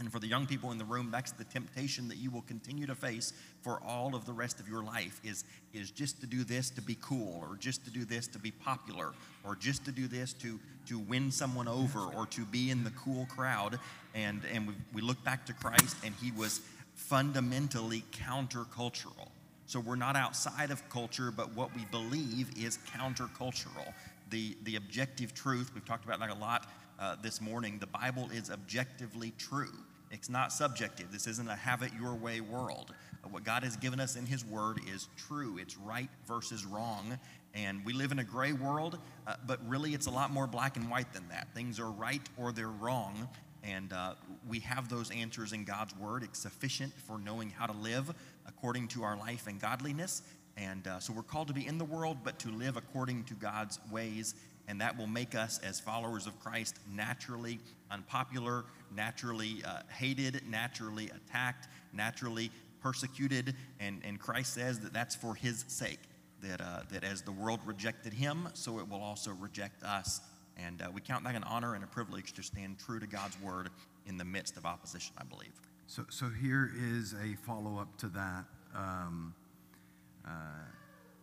And 0.00 0.10
for 0.10 0.18
the 0.18 0.26
young 0.26 0.46
people 0.46 0.72
in 0.72 0.78
the 0.78 0.84
room, 0.84 1.10
that's 1.10 1.32
the 1.32 1.44
temptation 1.44 2.08
that 2.08 2.16
you 2.16 2.30
will 2.30 2.40
continue 2.42 2.86
to 2.86 2.94
face 2.94 3.34
for 3.60 3.82
all 3.86 4.14
of 4.14 4.24
the 4.24 4.32
rest 4.32 4.58
of 4.58 4.66
your 4.66 4.82
life 4.82 5.20
is, 5.22 5.44
is 5.74 5.90
just 5.90 6.22
to 6.22 6.26
do 6.26 6.42
this 6.42 6.70
to 6.70 6.80
be 6.80 6.96
cool, 7.02 7.44
or 7.46 7.56
just 7.56 7.84
to 7.84 7.90
do 7.90 8.06
this 8.06 8.26
to 8.28 8.38
be 8.38 8.50
popular, 8.50 9.12
or 9.44 9.56
just 9.56 9.84
to 9.84 9.92
do 9.92 10.08
this 10.08 10.32
to, 10.32 10.58
to 10.86 10.98
win 10.98 11.30
someone 11.30 11.68
over, 11.68 12.00
or 12.16 12.24
to 12.28 12.46
be 12.46 12.70
in 12.70 12.82
the 12.82 12.90
cool 12.92 13.26
crowd. 13.26 13.78
And, 14.14 14.40
and 14.54 14.68
we, 14.68 14.74
we 14.94 15.02
look 15.02 15.22
back 15.22 15.44
to 15.46 15.52
Christ, 15.52 15.94
and 16.02 16.14
he 16.22 16.32
was 16.32 16.62
fundamentally 16.94 18.02
countercultural. 18.10 19.28
So 19.70 19.78
we're 19.78 19.94
not 19.94 20.16
outside 20.16 20.72
of 20.72 20.88
culture, 20.88 21.30
but 21.30 21.54
what 21.54 21.72
we 21.76 21.84
believe 21.92 22.50
is 22.58 22.80
countercultural. 22.92 23.94
The, 24.30 24.56
the 24.64 24.74
objective 24.74 25.32
truth, 25.32 25.70
we've 25.72 25.84
talked 25.84 26.04
about 26.04 26.18
that 26.18 26.30
a 26.30 26.34
lot 26.34 26.66
uh, 26.98 27.14
this 27.22 27.40
morning, 27.40 27.78
the 27.78 27.86
Bible 27.86 28.28
is 28.34 28.50
objectively 28.50 29.32
true. 29.38 29.70
It's 30.10 30.28
not 30.28 30.52
subjective. 30.52 31.12
This 31.12 31.28
isn't 31.28 31.48
a 31.48 31.54
have 31.54 31.82
it 31.84 31.92
your 32.00 32.16
way 32.16 32.40
world. 32.40 32.92
What 33.30 33.44
God 33.44 33.62
has 33.62 33.76
given 33.76 34.00
us 34.00 34.16
in 34.16 34.26
His 34.26 34.44
Word 34.44 34.80
is 34.92 35.06
true. 35.16 35.56
It's 35.56 35.76
right 35.78 36.10
versus 36.26 36.66
wrong. 36.66 37.16
And 37.54 37.84
we 37.84 37.92
live 37.92 38.10
in 38.10 38.18
a 38.18 38.24
gray 38.24 38.52
world, 38.52 38.98
uh, 39.28 39.36
but 39.46 39.60
really 39.68 39.94
it's 39.94 40.06
a 40.06 40.10
lot 40.10 40.32
more 40.32 40.48
black 40.48 40.78
and 40.78 40.90
white 40.90 41.12
than 41.12 41.28
that. 41.28 41.46
Things 41.54 41.78
are 41.78 41.92
right 41.92 42.28
or 42.36 42.50
they're 42.50 42.66
wrong. 42.66 43.28
And 43.62 43.92
uh, 43.92 44.14
we 44.48 44.60
have 44.60 44.88
those 44.88 45.10
answers 45.10 45.52
in 45.52 45.64
God's 45.64 45.94
Word. 45.96 46.22
It's 46.22 46.38
sufficient 46.38 46.92
for 47.06 47.18
knowing 47.18 47.50
how 47.50 47.66
to 47.66 47.72
live 47.72 48.12
according 48.46 48.88
to 48.88 49.02
our 49.02 49.16
life 49.16 49.46
and 49.46 49.60
godliness. 49.60 50.22
And 50.56 50.86
uh, 50.86 50.98
so 51.00 51.12
we're 51.12 51.22
called 51.22 51.48
to 51.48 51.54
be 51.54 51.66
in 51.66 51.78
the 51.78 51.84
world, 51.84 52.18
but 52.24 52.38
to 52.40 52.50
live 52.50 52.76
according 52.76 53.24
to 53.24 53.34
God's 53.34 53.78
ways. 53.90 54.34
And 54.68 54.80
that 54.80 54.96
will 54.96 55.06
make 55.06 55.34
us, 55.34 55.58
as 55.58 55.80
followers 55.80 56.26
of 56.26 56.38
Christ, 56.40 56.78
naturally 56.94 57.58
unpopular, 57.90 58.64
naturally 58.94 59.62
uh, 59.66 59.80
hated, 59.88 60.42
naturally 60.48 61.10
attacked, 61.10 61.68
naturally 61.92 62.50
persecuted. 62.80 63.54
And, 63.78 64.00
and 64.04 64.18
Christ 64.18 64.54
says 64.54 64.80
that 64.80 64.92
that's 64.92 65.14
for 65.14 65.34
His 65.34 65.64
sake. 65.68 66.00
That, 66.42 66.60
uh, 66.62 66.80
that 66.90 67.04
as 67.04 67.20
the 67.20 67.32
world 67.32 67.60
rejected 67.66 68.14
Him, 68.14 68.48
so 68.54 68.78
it 68.78 68.88
will 68.88 69.02
also 69.02 69.32
reject 69.32 69.82
us. 69.82 70.20
And 70.66 70.82
uh, 70.82 70.90
we 70.92 71.00
count 71.00 71.24
that 71.24 71.34
an 71.34 71.44
honor 71.44 71.74
and 71.74 71.84
a 71.84 71.86
privilege 71.86 72.32
to 72.34 72.42
stand 72.42 72.78
true 72.78 73.00
to 73.00 73.06
God's 73.06 73.40
word 73.40 73.70
in 74.06 74.18
the 74.18 74.24
midst 74.24 74.56
of 74.56 74.66
opposition, 74.66 75.14
I 75.18 75.24
believe. 75.24 75.52
So, 75.86 76.04
so 76.08 76.28
here 76.28 76.70
is 76.76 77.14
a 77.14 77.36
follow 77.44 77.78
up 77.78 77.96
to 77.98 78.08
that. 78.08 78.44
Um, 78.74 79.34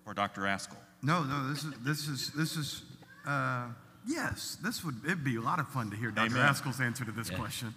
For 0.03 0.13
Dr. 0.13 0.41
Ascol. 0.41 0.77
no, 1.01 1.23
no, 1.23 1.49
this 1.49 1.63
is 1.63 1.73
this 1.83 2.07
is 2.07 2.31
this 2.31 2.55
is 2.57 2.83
uh, 3.27 3.67
yes, 4.07 4.57
this 4.63 4.83
would 4.83 4.95
it'd 5.05 5.23
be 5.23 5.35
a 5.35 5.41
lot 5.41 5.59
of 5.59 5.67
fun 5.69 5.89
to 5.91 5.97
hear 5.97 6.11
Dr. 6.11 6.31
Amen. 6.31 6.53
Ascol's 6.53 6.79
answer 6.79 7.05
to 7.05 7.11
this 7.11 7.29
question. 7.29 7.73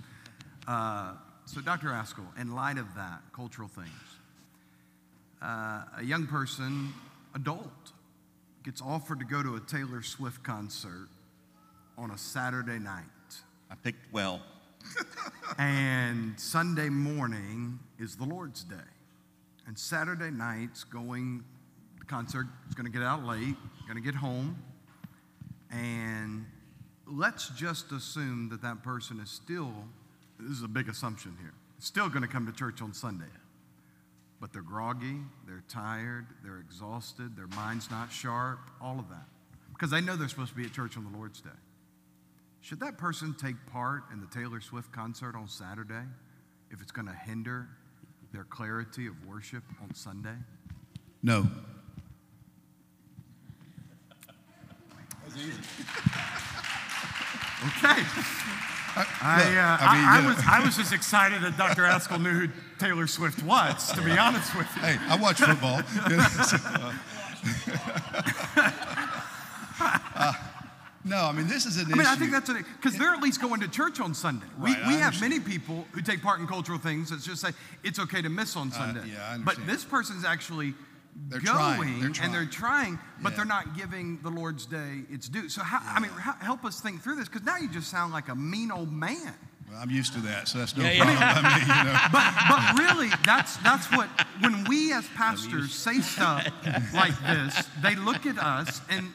Uh, 0.67 1.15
so, 1.45 1.61
Dr. 1.61 1.89
Ascol, 1.89 2.27
in 2.41 2.55
light 2.55 2.79
of 2.79 2.95
that, 2.95 3.23
cultural 3.33 3.67
things, 3.69 3.89
uh, 5.43 5.83
a 5.99 6.05
young 6.05 6.27
person, 6.27 6.93
adult, 7.35 7.93
gets 8.63 8.81
offered 8.81 9.19
to 9.19 9.25
go 9.25 9.43
to 9.43 9.57
a 9.57 9.61
Taylor 9.61 10.03
Swift 10.03 10.45
concert 10.45 11.09
on 12.01 12.11
a 12.11 12.19
Saturday 12.19 12.79
night. 12.79 13.05
I 13.71 13.75
picked 13.75 14.13
well. 14.13 14.41
And 15.59 16.39
Sunday 16.39 16.89
morning 16.89 17.81
is 17.99 18.15
the 18.15 18.25
Lord's 18.25 18.63
Day. 18.63 18.77
And 19.67 19.77
Saturday 19.77 20.31
night's 20.31 20.85
going, 20.85 21.45
the 21.99 22.05
concert 22.05 22.47
is 22.69 22.75
going 22.75 22.87
to 22.87 22.93
get 22.93 23.03
out 23.03 23.25
late, 23.27 23.57
going 23.87 23.97
to 23.97 24.01
get 24.01 24.15
home. 24.15 24.57
And 25.71 26.47
let's 27.07 27.49
just 27.51 27.91
assume 27.91 28.49
that 28.51 28.63
that 28.63 28.83
person 28.85 29.19
is 29.19 29.29
still, 29.29 29.73
this 30.39 30.57
is 30.57 30.63
a 30.63 30.69
big 30.69 30.89
assumption 30.89 31.37
here, 31.41 31.53
still 31.81 32.09
going 32.09 32.23
to 32.23 32.29
come 32.29 32.47
to 32.47 32.53
church 32.53 32.81
on 32.81 32.95
Sunday. 32.95 33.25
But 34.41 34.53
they're 34.53 34.63
groggy, 34.63 35.19
they're 35.47 35.65
tired, 35.69 36.27
they're 36.43 36.61
exhausted, 36.61 37.37
their 37.37 37.49
mind's 37.49 37.91
not 37.91 38.13
sharp, 38.13 38.61
all 38.81 38.99
of 39.01 39.09
that. 39.11 39.27
Because 39.73 39.91
they 39.91 40.01
know 40.01 40.15
they're 40.17 40.29
supposed 40.29 40.53
to 40.53 40.57
be 40.57 40.65
at 40.65 40.73
church 40.73 40.97
on 40.97 41.11
the 41.11 41.19
Lord's 41.19 41.41
Day. 41.41 41.51
Should 42.61 42.81
that 42.81 42.99
person 42.99 43.35
take 43.41 43.55
part 43.73 44.05
in 44.13 44.21
the 44.21 44.27
Taylor 44.27 44.61
Swift 44.61 44.93
concert 44.93 45.35
on 45.35 45.49
Saturday 45.49 46.05
if 46.71 46.83
it's 46.83 46.93
going 46.93 47.09
to 47.09 47.15
hinder 47.15 47.69
their 48.33 48.45
clarity 48.45 49.07
of 49.07 49.15
worship 49.27 49.65
on 49.83 49.95
Sunday? 49.95 50.37
No. 51.23 51.47
Okay. 57.63 58.03
I, 58.97 59.03
uh, 59.03 59.79
I 59.81 59.95
mean, 59.95 60.05
I, 60.05 60.21
I 60.23 60.27
was, 60.27 60.37
I 60.47 60.65
was 60.65 60.77
just 60.77 60.93
excited 60.93 61.43
that 61.43 61.57
Dr. 61.57 61.83
Ascol 61.83 62.21
knew 62.21 62.31
who 62.31 62.49
Taylor 62.79 63.07
Swift 63.07 63.43
was, 63.45 63.93
to 63.93 64.03
be 64.03 64.11
honest 64.13 64.55
with 64.57 64.67
you. 64.77 64.83
Hey, 64.83 64.99
I 65.09 65.17
watch 65.17 65.39
football. 65.41 65.81
You 66.11 66.17
know, 66.17 66.25
so, 66.25 66.57
uh, 70.17 70.33
no, 71.05 71.17
I 71.25 71.33
mean 71.33 71.47
this 71.49 71.65
is 71.67 71.77
an 71.79 71.87
I 71.87 71.89
mean, 71.91 72.01
issue. 72.01 72.09
I 72.11 72.15
think 72.17 72.31
that's 72.31 72.49
an 72.51 72.65
because 72.77 72.97
they're 72.99 73.15
at 73.15 73.23
least 73.23 73.41
going 73.41 73.61
to 73.61 73.69
church 73.69 74.01
on 74.01 74.15
Sunday. 74.15 74.47
We, 74.59 74.71
Right, 74.75 74.85
I 74.85 74.89
we 74.89 74.95
have 75.01 75.21
many 75.21 75.41
people 75.41 75.87
who 75.93 76.01
take 76.03 76.23
part 76.23 76.41
in 76.41 76.47
cultural 76.47 76.79
things 76.79 77.11
that 77.11 77.21
just 77.23 77.41
say 77.41 77.51
it's 77.83 77.99
okay 77.99 78.21
to 78.23 78.29
miss 78.29 78.57
on 78.57 78.69
uh, 78.69 78.73
Sunday. 78.73 79.01
yeah, 79.13 79.29
I 79.29 79.35
understand. 79.35 79.45
but 79.45 79.55
understand. 79.57 79.69
this 79.71 79.85
person's 79.85 80.25
actually 80.25 80.75
They're 81.29 81.41
going 81.41 81.57
trying, 81.57 82.01
they're 82.01 82.25
and 82.25 82.35
they're 82.35 82.45
trying, 82.47 82.99
but 83.23 83.31
Yeah. 83.31 83.37
they're 83.37 83.45
not 83.47 83.77
giving 83.77 84.21
the 84.23 84.31
Lord's 84.31 84.67
Day 84.67 85.03
its 85.11 85.29
due. 85.29 85.49
So, 85.49 85.63
how, 85.63 85.81
I 85.85 86.01
mean, 86.01 86.11
how, 86.13 86.33
help 86.45 86.65
us 86.65 86.81
think 86.81 87.03
through 87.03 87.17
this 87.17 87.29
because 87.29 87.45
now 87.47 87.57
you 87.57 87.69
just 87.69 87.89
sound 87.91 88.13
like 88.13 88.29
a 88.29 88.35
mean 88.35 88.71
old 88.71 88.93
man. 88.93 89.35
Well, 89.71 89.79
I'm 89.81 89.91
used 89.91 90.13
to 90.15 90.21
that, 90.23 90.49
so 90.49 90.59
that's 90.59 90.77
no 90.77 90.83
Yeah, 90.85 90.93
yeah. 90.93 91.05
problem. 91.33 91.47
I 91.47 91.59
mean, 91.59 91.69
you 91.69 91.85
know, 91.85 91.99
But 92.13 92.35
but 92.51 92.79
really, 92.79 93.11
that's 93.25 93.57
that's 93.59 93.87
what 93.97 94.09
when 94.41 94.65
we 94.65 94.93
as 94.93 95.07
pastors 95.17 95.73
say 95.73 96.01
stuff 96.01 96.47
like 96.93 97.15
this, 97.27 97.67
they 97.81 97.95
look 97.95 98.27
at 98.27 98.37
us 98.39 98.81
and 98.91 99.13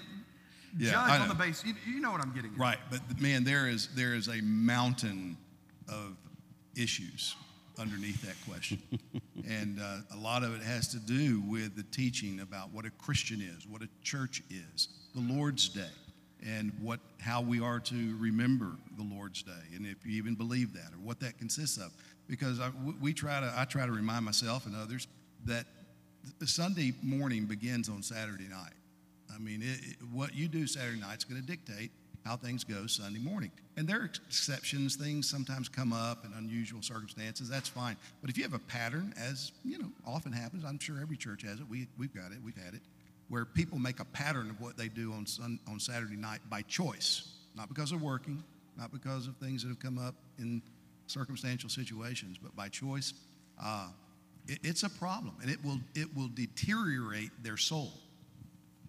Yeah, 0.78 0.92
judge 0.92 1.22
on 1.22 1.28
the 1.30 1.36
basis. 1.36 1.66
You, 1.66 1.74
you 1.88 2.00
know 2.02 2.12
what 2.12 2.22
I'm 2.22 2.34
getting 2.34 2.54
at. 2.54 2.60
right? 2.60 2.78
But 2.90 3.22
man, 3.22 3.44
there 3.44 3.68
is 3.68 3.90
there 3.96 4.14
is 4.14 4.28
a 4.28 4.42
mountain 4.42 5.38
of 5.88 6.18
issues 6.76 7.36
underneath 7.78 8.22
that 8.22 8.36
question, 8.48 8.82
and 9.48 9.80
uh, 9.80 9.98
a 10.14 10.18
lot 10.18 10.44
of 10.44 10.56
it 10.56 10.62
has 10.62 10.88
to 10.90 10.98
do 10.98 11.42
with 11.42 11.76
the 11.76 11.84
teaching 11.84 12.40
about 12.42 12.72
what 12.72 12.86
a 12.86 12.90
Christian 12.92 13.42
is, 13.42 13.68
what 13.68 13.82
a 13.82 13.90
church 14.04 14.42
is, 14.50 14.90
the 15.14 15.22
Lord's 15.22 15.70
Day, 15.70 15.84
and 16.46 16.72
what 16.82 17.00
how 17.20 17.42
we 17.42 17.62
are 17.62 17.80
to 17.80 18.18
remember 18.18 18.78
the 18.98 19.04
Lord's 19.04 19.44
Day, 19.44 19.52
and 19.76 19.86
if 19.86 20.06
you 20.06 20.18
even 20.18 20.36
believe 20.36 20.74
that 20.74 20.94
or 20.94 21.00
what 21.04 21.20
that 21.22 21.38
consists 21.38 21.78
of. 21.78 21.92
Because 22.28 22.60
I, 22.60 22.72
we 23.00 23.14
try 23.14 23.40
to, 23.40 23.54
I 23.56 23.66
try 23.66 23.86
to 23.86 23.92
remind 23.92 24.26
myself 24.26 24.66
and 24.66 24.76
others 24.76 25.08
that 25.46 25.66
Sunday 26.44 26.94
morning 27.04 27.46
begins 27.46 27.88
on 27.88 28.02
Saturday 28.02 28.48
night. 28.48 28.74
I 29.36 29.40
mean, 29.40 29.62
it, 29.62 29.80
it- 29.92 29.98
what 30.12 30.34
you 30.36 30.48
do 30.48 30.66
Saturday 30.68 31.00
night 31.00 31.18
is 31.18 31.24
going 31.24 31.42
to 31.42 31.46
dictate 31.48 31.92
how 32.24 32.36
things 32.36 32.64
go 32.64 32.88
Sunday 32.88 33.20
morning. 33.20 33.52
And 33.78 33.88
there 33.88 34.02
are 34.02 34.06
exceptions. 34.28 34.96
Things 34.96 35.30
sometimes 35.30 35.70
come 35.70 35.94
up 35.94 36.26
in 36.26 36.34
unusual 36.34 36.82
circumstances. 36.82 37.48
That's 37.48 37.70
fine. 37.70 37.98
But 38.22 38.32
if 38.32 38.38
you 38.38 38.44
have 38.44 38.54
a 38.54 38.60
pattern, 38.60 39.14
as 39.16 39.52
you 39.64 39.78
know, 39.78 39.92
often 40.08 40.32
happens, 40.32 40.64
I'm 40.66 40.80
sure 40.80 41.00
every 41.00 41.18
church 41.18 41.44
has 41.44 41.60
it. 41.60 41.68
We, 41.70 41.88
we've 42.00 42.14
got 42.16 42.32
it. 42.32 42.40
We've 42.44 42.58
had 42.58 42.74
it, 42.74 42.82
where 43.30 43.46
people 43.46 43.78
make 43.78 44.00
a 44.00 44.06
pattern 44.06 44.50
of 44.50 44.60
what 44.60 44.76
they 44.76 44.88
do 44.88 45.14
on 45.14 45.28
sun, 45.28 45.60
on 45.68 45.80
Saturday 45.80 46.16
night 46.16 46.40
by 46.50 46.64
choice, 46.64 47.32
not 47.56 47.68
because 47.70 47.92
they're 47.92 48.00
working, 48.00 48.44
not 48.78 48.92
because 48.92 49.28
of 49.28 49.36
things 49.38 49.62
that 49.62 49.70
have 49.70 49.80
come 49.80 50.00
up 50.00 50.16
in 50.40 50.64
circumstantial 51.06 51.70
situations, 51.70 52.38
but 52.42 52.56
by 52.56 52.70
choice. 52.70 53.14
Uh, 53.64 53.90
it, 54.48 54.58
it's 54.64 54.82
a 54.84 54.90
problem, 54.90 55.36
and 55.44 55.52
it 55.52 55.64
will 55.64 55.80
it 55.94 56.08
will 56.16 56.30
deteriorate 56.34 57.30
their 57.44 57.58
soul. 57.58 57.94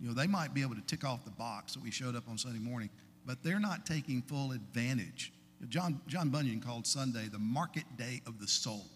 You 0.07 0.13
know, 0.13 0.21
they 0.23 0.29
might 0.29 0.55
be 0.55 0.63
able 0.63 0.77
to 0.77 0.81
tick 0.83 1.05
off 1.05 1.25
the 1.25 1.33
box 1.33 1.75
that 1.75 1.83
we 1.83 1.91
showed 1.91 2.15
up 2.15 2.29
on 2.29 2.39
Sunday 2.39 2.61
morning, 2.61 2.91
but 3.27 3.43
they're 3.43 3.59
not 3.59 3.85
taking 3.87 4.23
full 4.23 4.53
advantage. 4.53 5.33
John, 5.69 6.01
John 6.07 6.29
Bunyan 6.29 6.61
called 6.61 6.87
Sunday 6.87 7.27
the 7.27 7.41
market 7.41 7.83
day 7.99 8.23
of 8.25 8.39
the 8.39 8.47
soul. 8.47 8.87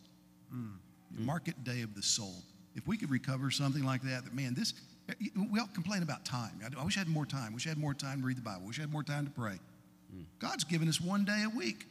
Hmm. 0.52 0.68
The 1.10 1.22
market 1.22 1.64
day 1.64 1.82
of 1.82 1.96
the 1.96 2.02
soul. 2.02 2.44
If 2.76 2.86
we 2.86 2.96
could 2.96 3.10
recover 3.10 3.50
something 3.50 3.82
like 3.82 4.02
that, 4.02 4.22
that 4.22 4.32
man, 4.32 4.54
this, 4.54 4.72
we 5.50 5.58
all 5.58 5.68
complain 5.74 6.04
about 6.04 6.24
time. 6.24 6.60
I 6.78 6.84
wish 6.84 6.96
I 6.96 7.00
had 7.00 7.08
more 7.08 7.26
time. 7.26 7.54
Wish 7.54 7.66
I 7.66 7.70
had 7.70 7.78
more 7.78 7.92
time 7.92 8.20
to 8.20 8.26
read 8.28 8.36
the 8.36 8.42
Bible. 8.42 8.68
Wish 8.68 8.78
I 8.78 8.82
had 8.82 8.92
more 8.92 9.02
time 9.02 9.24
to 9.24 9.32
pray. 9.32 9.58
Hmm. 10.14 10.22
God's 10.38 10.62
given 10.62 10.88
us 10.88 11.00
one 11.00 11.24
day 11.24 11.42
a 11.44 11.48
week 11.48 11.86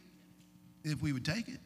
if 0.85 1.01
we 1.01 1.11
would 1.11 1.25
take 1.25 1.49
it 1.49 1.59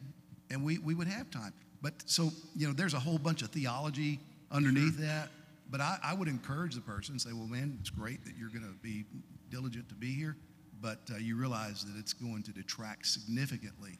and 0.50 0.64
we, 0.64 0.78
we 0.78 0.96
would 0.96 1.06
have 1.06 1.30
time. 1.30 1.52
But 1.82 1.94
so, 2.06 2.32
you 2.56 2.66
know, 2.66 2.72
there's 2.72 2.94
a 2.94 2.98
whole 2.98 3.18
bunch 3.18 3.42
of 3.42 3.50
theology 3.50 4.18
underneath 4.50 4.98
that. 4.98 5.28
But 5.70 5.80
I, 5.80 5.98
I 6.02 6.14
would 6.14 6.28
encourage 6.28 6.74
the 6.74 6.80
person 6.80 7.14
and 7.14 7.20
say, 7.20 7.32
well, 7.32 7.46
man, 7.46 7.78
it's 7.80 7.90
great 7.90 8.24
that 8.24 8.34
you're 8.38 8.50
going 8.50 8.62
to 8.62 8.74
be 8.82 9.04
diligent 9.50 9.88
to 9.88 9.94
be 9.94 10.12
here, 10.12 10.36
but 10.80 10.98
uh, 11.12 11.16
you 11.16 11.36
realize 11.36 11.84
that 11.84 11.98
it's 11.98 12.12
going 12.12 12.42
to 12.44 12.52
detract 12.52 13.06
significantly 13.06 13.98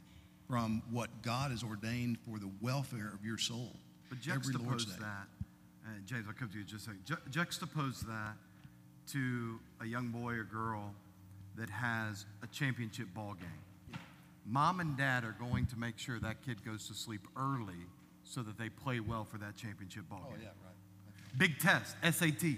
from 0.48 0.82
what 0.90 1.22
God 1.22 1.50
has 1.50 1.62
ordained 1.62 2.18
for 2.18 2.38
the 2.38 2.50
welfare 2.60 3.10
of 3.14 3.24
your 3.24 3.38
soul. 3.38 3.76
But 4.10 4.20
juxtapose 4.20 4.98
that, 4.98 5.26
uh, 5.86 5.90
James, 6.04 6.26
I'll 6.28 6.34
come 6.34 6.50
to 6.50 6.58
you 6.58 6.64
just 6.64 6.86
a 6.86 6.90
second. 6.90 7.04
Ju- 7.06 7.16
juxtapose 7.30 8.00
that 8.06 8.34
to 9.12 9.58
a 9.80 9.86
young 9.86 10.08
boy 10.08 10.34
or 10.34 10.44
girl 10.44 10.94
that 11.56 11.70
has 11.70 12.26
a 12.42 12.46
championship 12.48 13.06
ball 13.14 13.34
game. 13.34 13.98
Mom 14.46 14.80
and 14.80 14.96
dad 14.96 15.24
are 15.24 15.36
going 15.38 15.64
to 15.66 15.78
make 15.78 15.98
sure 15.98 16.18
that 16.20 16.42
kid 16.42 16.64
goes 16.64 16.86
to 16.88 16.94
sleep 16.94 17.26
early 17.36 17.86
so 18.24 18.42
that 18.42 18.58
they 18.58 18.68
play 18.68 19.00
well 19.00 19.24
for 19.24 19.38
that 19.38 19.56
championship 19.56 20.08
ball 20.08 20.20
game. 20.28 20.32
Oh, 20.34 20.42
yeah, 20.42 20.48
right. 20.48 20.73
Big 21.36 21.58
test, 21.58 21.96
SAT. 22.02 22.56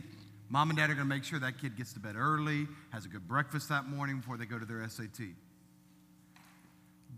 Mom 0.49 0.71
and 0.71 0.79
dad 0.79 0.91
are 0.91 0.95
going 0.95 1.09
to 1.09 1.15
make 1.15 1.25
sure 1.25 1.39
that 1.41 1.59
kid 1.59 1.77
gets 1.77 1.93
to 1.95 2.01
bed 2.01 2.15
early, 2.17 2.69
has 2.91 3.05
a 3.05 3.09
good 3.09 3.27
breakfast 3.27 3.69
that 3.69 3.87
morning 3.89 4.19
before 4.19 4.37
they 4.37 4.45
go 4.45 4.59
to 4.59 4.65
their 4.65 4.87
SAT. 4.89 5.21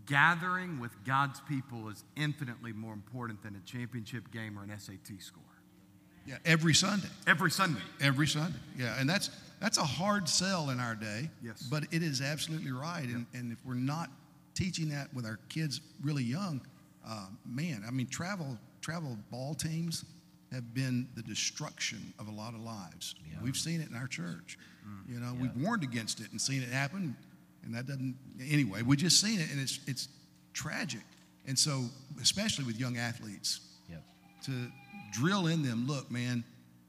Gathering 0.05 0.79
with 0.79 0.91
God's 1.05 1.39
people 1.41 1.89
is 1.89 2.03
infinitely 2.15 2.73
more 2.73 2.93
important 2.93 3.43
than 3.43 3.55
a 3.55 3.59
championship 3.69 4.31
game 4.31 4.57
or 4.57 4.63
an 4.63 4.79
SAT 4.79 5.21
score. 5.21 5.43
Yeah, 6.25 6.37
every 6.45 6.73
Sunday. 6.73 7.07
Every 7.27 7.51
Sunday. 7.51 7.81
Every 8.01 8.27
Sunday. 8.27 8.57
Yeah, 8.77 8.99
and 8.99 9.09
that's 9.09 9.29
that's 9.59 9.77
a 9.77 9.83
hard 9.83 10.27
sell 10.29 10.69
in 10.69 10.79
our 10.79 10.95
day. 10.95 11.29
Yes. 11.43 11.67
But 11.69 11.83
it 11.91 12.01
is 12.01 12.21
absolutely 12.21 12.71
right. 12.71 13.05
And, 13.05 13.25
and 13.33 13.51
if 13.51 13.57
we're 13.65 13.73
not 13.73 14.09
teaching 14.53 14.89
that 14.89 15.13
with 15.13 15.25
our 15.25 15.39
kids 15.49 15.81
really 16.01 16.23
young, 16.23 16.61
uh, 17.07 17.27
man, 17.45 17.83
I 17.87 17.91
mean, 17.91 18.07
travel 18.07 18.57
travel 18.81 19.17
ball 19.31 19.53
teams 19.53 20.05
have 20.51 20.73
been 20.73 21.07
the 21.15 21.21
destruction 21.21 22.13
of 22.19 22.27
a 22.27 22.31
lot 22.31 22.53
of 22.53 22.61
lives. 22.61 23.15
We've 23.43 23.55
seen 23.57 23.81
it 23.81 23.89
in 23.89 23.95
our 23.95 24.07
church. 24.07 24.57
You 25.07 25.19
know, 25.19 25.35
we've 25.39 25.55
warned 25.55 25.83
against 25.83 26.19
it 26.19 26.31
and 26.31 26.41
seen 26.41 26.63
it 26.63 26.69
happen, 26.69 27.15
and 27.63 27.73
that 27.75 27.85
doesn't. 27.85 28.15
Anyway, 28.41 28.81
we 28.81 28.95
just 28.97 29.21
seen 29.21 29.39
it, 29.39 29.51
and 29.51 29.59
it's 29.59 29.79
it's 29.87 30.07
tragic. 30.53 31.03
And 31.47 31.57
so, 31.57 31.85
especially 32.21 32.65
with 32.65 32.79
young 32.79 32.97
athletes, 32.97 33.61
Yep. 33.89 34.03
to 34.45 34.71
drill 35.11 35.47
in 35.47 35.61
them 35.63 35.85
look, 35.87 36.09
man, 36.11 36.43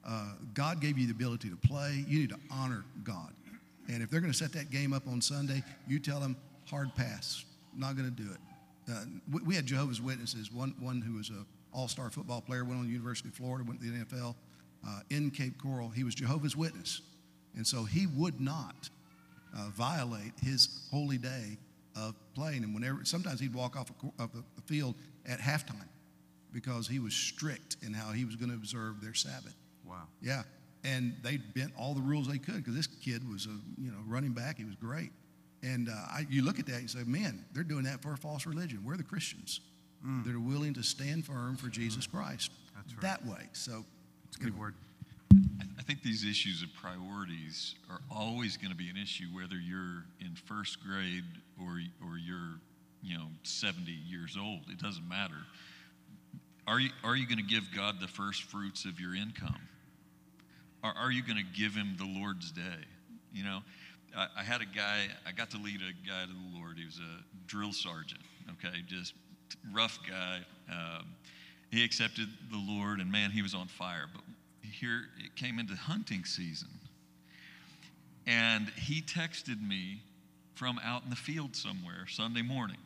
uh, 0.04 0.32
God 0.54 0.80
gave 0.80 0.98
you 0.98 1.06
the 1.06 1.12
ability 1.12 1.50
to 1.50 1.56
play. 1.56 2.04
You 2.08 2.20
need 2.20 2.30
to 2.30 2.38
honor 2.50 2.84
God. 3.04 3.32
And 3.88 4.02
if 4.02 4.10
they're 4.10 4.20
going 4.20 4.32
to 4.32 4.38
set 4.38 4.52
that 4.52 4.70
game 4.70 4.92
up 4.92 5.06
on 5.08 5.20
Sunday, 5.20 5.62
you 5.86 5.98
tell 5.98 6.20
them, 6.20 6.36
hard 6.68 6.94
pass, 6.94 7.44
not 7.76 7.96
going 7.96 8.08
to 8.14 8.22
do 8.22 8.30
it. 8.30 8.38
Uh, 8.92 9.04
we, 9.32 9.42
we 9.42 9.54
had 9.54 9.66
Jehovah's 9.66 10.00
Witnesses, 10.00 10.50
one, 10.52 10.74
one 10.80 11.00
who 11.00 11.14
was 11.14 11.30
a 11.30 11.44
all-star 11.72 12.10
football 12.10 12.40
player, 12.40 12.64
went 12.64 12.78
on 12.78 12.86
the 12.86 12.92
University 12.92 13.28
of 13.28 13.34
Florida, 13.34 13.64
went 13.66 13.80
to 13.80 13.90
the 13.90 14.04
NFL. 14.04 14.34
Uh, 14.86 15.00
in 15.10 15.30
Cape 15.30 15.60
Coral, 15.60 15.88
he 15.90 16.04
was 16.04 16.14
Jehovah's 16.14 16.56
Witness. 16.56 17.02
And 17.56 17.66
so 17.66 17.84
he 17.84 18.06
would 18.06 18.40
not 18.40 18.88
uh, 19.56 19.68
violate 19.70 20.32
his 20.42 20.86
holy 20.90 21.18
day 21.18 21.58
of 21.96 22.14
playing. 22.34 22.64
And 22.64 22.74
whenever, 22.74 23.04
sometimes 23.04 23.40
he'd 23.40 23.54
walk 23.54 23.76
off 23.76 23.90
a, 23.90 24.22
of 24.22 24.30
the 24.32 24.62
field 24.62 24.94
at 25.26 25.40
halftime 25.40 25.88
because 26.52 26.88
he 26.88 26.98
was 26.98 27.14
strict 27.14 27.76
in 27.82 27.92
how 27.92 28.12
he 28.12 28.24
was 28.24 28.36
going 28.36 28.50
to 28.50 28.56
observe 28.56 29.00
their 29.00 29.14
Sabbath. 29.14 29.54
Wow. 29.86 30.04
Yeah, 30.20 30.42
and 30.84 31.16
they 31.22 31.36
bent 31.36 31.72
all 31.78 31.94
the 31.94 32.00
rules 32.00 32.28
they 32.28 32.38
could 32.38 32.56
because 32.56 32.74
this 32.74 32.86
kid 32.86 33.28
was 33.28 33.46
a 33.46 33.80
you 33.80 33.90
know 33.90 33.98
running 34.06 34.32
back. 34.32 34.58
He 34.58 34.64
was 34.64 34.76
great, 34.76 35.10
and 35.62 35.88
uh, 35.88 35.92
I, 35.92 36.26
you 36.28 36.42
look 36.42 36.58
at 36.58 36.66
that 36.66 36.74
and 36.74 36.82
you 36.82 36.88
say, 36.88 37.04
man, 37.04 37.44
they're 37.52 37.64
doing 37.64 37.84
that 37.84 38.02
for 38.02 38.12
a 38.12 38.16
false 38.16 38.46
religion. 38.46 38.82
We're 38.84 38.96
the 38.96 39.02
Christians 39.02 39.60
Mm. 40.04 40.24
that 40.24 40.34
are 40.34 40.40
willing 40.40 40.72
to 40.74 40.82
stand 40.82 41.26
firm 41.26 41.56
for 41.56 41.68
Jesus 41.68 42.06
mm-hmm. 42.06 42.16
Christ 42.18 42.50
That's 42.74 42.94
right. 42.94 43.02
that 43.02 43.26
way. 43.26 43.48
So 43.52 43.84
It's 44.28 44.36
a 44.38 44.40
good 44.40 44.58
word. 44.58 44.74
I, 45.60 45.64
I 45.78 45.82
think 45.82 46.02
these 46.02 46.24
issues 46.24 46.62
of 46.62 46.70
priorities 46.80 47.74
are 47.90 48.00
always 48.10 48.56
going 48.56 48.70
to 48.70 48.76
be 48.76 48.88
an 48.88 48.96
issue, 48.96 49.26
whether 49.34 49.56
you're 49.56 50.04
in 50.20 50.34
first 50.46 50.78
grade 50.82 51.24
or 51.60 51.80
or 52.06 52.16
you're, 52.16 52.58
you 53.02 53.18
know, 53.18 53.26
70 53.42 53.90
years 53.90 54.38
old. 54.40 54.60
It 54.70 54.78
doesn't 54.78 55.08
matter. 55.08 55.44
Are 56.66 56.80
you 56.80 56.90
are 57.04 57.14
you 57.14 57.26
going 57.26 57.38
to 57.38 57.44
give 57.44 57.64
God 57.74 58.00
the 58.00 58.08
first 58.08 58.44
fruits 58.44 58.84
of 58.86 58.98
your 59.00 59.14
income? 59.14 59.60
Are, 60.82 60.94
are 60.96 61.10
you 61.10 61.22
going 61.22 61.36
to 61.36 61.60
give 61.60 61.74
Him 61.74 61.96
the 61.98 62.06
Lord's 62.06 62.50
day? 62.52 62.86
You 63.32 63.44
know, 63.44 63.60
I, 64.16 64.28
I 64.38 64.42
had 64.42 64.60
a 64.60 64.66
guy. 64.66 65.08
I 65.26 65.32
got 65.32 65.50
to 65.50 65.58
lead 65.58 65.80
a 65.82 66.08
guy 66.08 66.22
to 66.22 66.32
the 66.32 66.58
Lord. 66.58 66.78
He 66.78 66.84
was 66.84 66.98
a 66.98 67.46
drill 67.46 67.72
sergeant. 67.72 68.22
Okay, 68.52 68.78
just 68.86 69.14
rough 69.72 69.98
guy. 70.08 70.40
Um, 70.70 71.06
he 71.70 71.84
accepted 71.84 72.28
the 72.50 72.58
Lord, 72.58 73.00
and 73.00 73.10
man, 73.10 73.30
he 73.30 73.42
was 73.42 73.54
on 73.54 73.68
fire. 73.68 74.06
But 74.12 74.22
here 74.62 75.02
it 75.24 75.36
came 75.36 75.58
into 75.58 75.74
hunting 75.74 76.24
season, 76.24 76.68
and 78.26 78.68
he 78.76 79.02
texted 79.02 79.66
me 79.66 80.02
from 80.54 80.80
out 80.84 81.04
in 81.04 81.10
the 81.10 81.16
field 81.16 81.56
somewhere 81.56 82.06
Sunday 82.08 82.42
morning, 82.42 82.76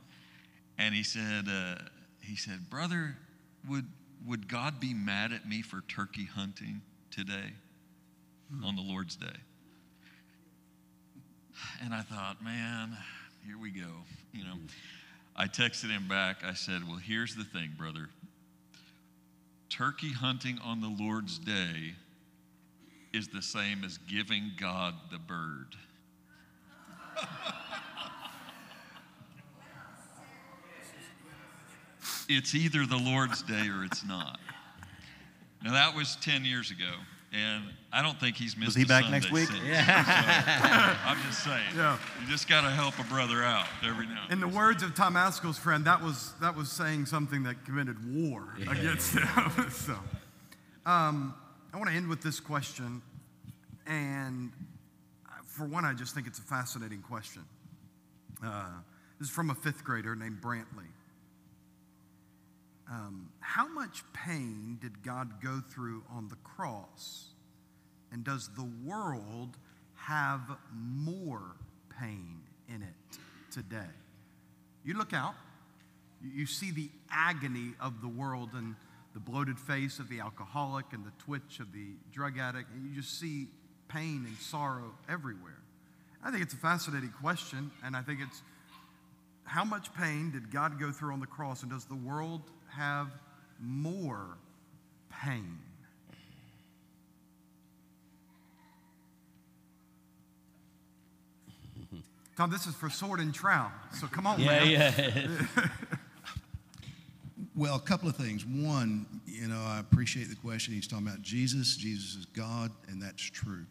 and 0.78 0.94
he 0.94 1.02
said, 1.02 1.46
uh, 1.48 1.76
he 2.20 2.36
said, 2.36 2.70
brother, 2.70 3.16
would 3.68 3.86
would 4.26 4.48
God 4.48 4.80
be 4.80 4.94
mad 4.94 5.32
at 5.32 5.46
me 5.46 5.60
for 5.60 5.82
turkey 5.82 6.24
hunting 6.24 6.80
today 7.10 7.52
on 8.64 8.74
the 8.74 8.82
Lord's 8.82 9.16
day? 9.16 9.26
And 11.82 11.94
I 11.94 12.02
thought, 12.02 12.42
man, 12.42 12.96
here 13.46 13.58
we 13.58 13.70
go. 13.70 13.90
You 14.32 14.44
know, 14.44 14.54
I 15.36 15.46
texted 15.46 15.90
him 15.90 16.08
back. 16.08 16.44
I 16.44 16.54
said, 16.54 16.86
well, 16.86 16.98
here's 16.98 17.34
the 17.34 17.44
thing, 17.44 17.72
brother 17.76 18.08
turkey 19.74 20.12
hunting 20.12 20.58
on 20.62 20.80
the 20.80 20.88
Lord's 21.02 21.36
day 21.38 21.96
is 23.12 23.26
the 23.28 23.42
same 23.42 23.82
as 23.82 23.98
giving 23.98 24.52
God 24.56 24.94
the 25.10 25.18
bird. 25.18 25.74
it's 32.28 32.54
either 32.54 32.86
the 32.86 32.96
Lord's 32.96 33.42
day 33.42 33.68
or 33.68 33.84
it's 33.84 34.04
not. 34.04 34.38
Now, 35.64 35.72
that 35.72 35.96
was 35.96 36.16
10 36.20 36.44
years 36.44 36.70
ago, 36.70 36.92
and 37.34 37.64
I 37.92 38.02
don't 38.02 38.18
think 38.18 38.36
he's 38.36 38.56
missed 38.56 38.70
Is 38.70 38.74
he 38.76 38.82
a 38.82 38.86
back 38.86 39.02
Sunday 39.04 39.18
next 39.20 39.32
week? 39.32 39.48
since. 39.48 39.58
So, 39.64 39.66
I'm 39.66 41.20
just 41.26 41.42
saying. 41.44 41.62
Yeah. 41.76 41.98
You 42.20 42.28
just 42.30 42.48
got 42.48 42.62
to 42.62 42.70
help 42.70 42.98
a 42.98 43.04
brother 43.04 43.42
out 43.42 43.66
every 43.84 44.06
now 44.06 44.22
and 44.24 44.32
In 44.32 44.40
the 44.40 44.46
then. 44.46 44.54
words 44.56 44.82
of 44.82 44.94
Tom 44.94 45.14
Ascol's 45.14 45.58
friend, 45.58 45.84
that 45.84 46.02
was 46.02 46.32
that 46.40 46.56
was 46.56 46.70
saying 46.70 47.06
something 47.06 47.42
that 47.44 47.64
committed 47.64 47.96
war 48.14 48.44
against 48.70 49.14
him. 49.14 49.26
so, 49.70 49.94
um, 50.86 51.34
I 51.72 51.76
want 51.76 51.90
to 51.90 51.96
end 51.96 52.08
with 52.08 52.22
this 52.22 52.38
question, 52.40 53.02
and 53.86 54.52
uh, 55.26 55.32
for 55.44 55.66
one, 55.66 55.84
I 55.84 55.92
just 55.92 56.14
think 56.14 56.26
it's 56.26 56.38
a 56.38 56.42
fascinating 56.42 57.02
question. 57.02 57.42
Uh, 58.44 58.66
this 59.18 59.28
is 59.28 59.34
from 59.34 59.50
a 59.50 59.54
fifth 59.54 59.82
grader 59.84 60.14
named 60.14 60.40
Brantley. 60.40 60.86
Um, 62.90 63.30
how 63.40 63.66
much 63.66 64.02
pain 64.12 64.78
did 64.80 65.02
God 65.02 65.42
go 65.42 65.62
through 65.70 66.04
on 66.10 66.28
the 66.28 66.36
cross? 66.36 67.26
And 68.12 68.24
does 68.24 68.48
the 68.54 68.68
world 68.84 69.56
have 69.94 70.42
more 70.72 71.56
pain 71.98 72.40
in 72.68 72.82
it 72.82 73.18
today? 73.50 73.90
You 74.84 74.94
look 74.94 75.12
out, 75.12 75.34
you- 76.22 76.46
see 76.46 76.70
the 76.70 76.90
agony 77.10 77.74
of 77.80 78.00
the 78.00 78.08
world 78.08 78.54
and 78.54 78.76
the 79.14 79.20
bloated 79.20 79.58
face 79.58 79.98
of 79.98 80.08
the 80.08 80.20
alcoholic 80.20 80.92
and 80.92 81.04
the 81.04 81.12
twitch 81.12 81.60
of 81.60 81.72
the 81.72 81.96
drug 82.12 82.36
addict, 82.36 82.70
and 82.72 82.84
you 82.84 82.94
just 82.94 83.18
see 83.18 83.48
pain 83.88 84.26
and 84.26 84.36
sorrow 84.38 84.94
everywhere. 85.08 85.62
I 86.22 86.30
think 86.30 86.42
it's 86.42 86.54
a 86.54 86.58
fascinating 86.58 87.12
question, 87.12 87.70
and 87.82 87.96
I 87.96 88.02
think 88.02 88.20
it's 88.20 88.42
how 89.44 89.64
much 89.64 89.92
pain 89.94 90.30
did 90.30 90.50
God 90.50 90.80
go 90.80 90.90
through 90.90 91.12
on 91.12 91.20
the 91.20 91.26
cross, 91.26 91.62
and 91.62 91.70
does 91.70 91.84
the 91.84 91.94
world 91.94 92.50
have 92.76 93.08
more 93.60 94.38
pain? 95.10 95.58
Tom, 102.36 102.50
this 102.50 102.66
is 102.66 102.74
for 102.74 102.90
sword 102.90 103.20
and 103.20 103.32
trowel, 103.32 103.70
so 103.92 104.08
come 104.08 104.26
on, 104.26 104.40
Yeah, 104.40 104.48
man. 104.48 105.46
yeah. 105.56 105.68
Well, 107.56 107.76
a 107.76 107.80
couple 107.80 108.08
of 108.08 108.16
things. 108.16 108.44
One, 108.44 109.06
you 109.26 109.46
know, 109.46 109.62
I 109.64 109.78
appreciate 109.78 110.28
the 110.28 110.34
question. 110.34 110.74
He's 110.74 110.88
talking 110.88 111.06
about 111.06 111.22
Jesus. 111.22 111.76
Jesus 111.76 112.16
is 112.16 112.26
God, 112.26 112.72
and 112.88 113.00
that's 113.00 113.22
true. 113.22 113.64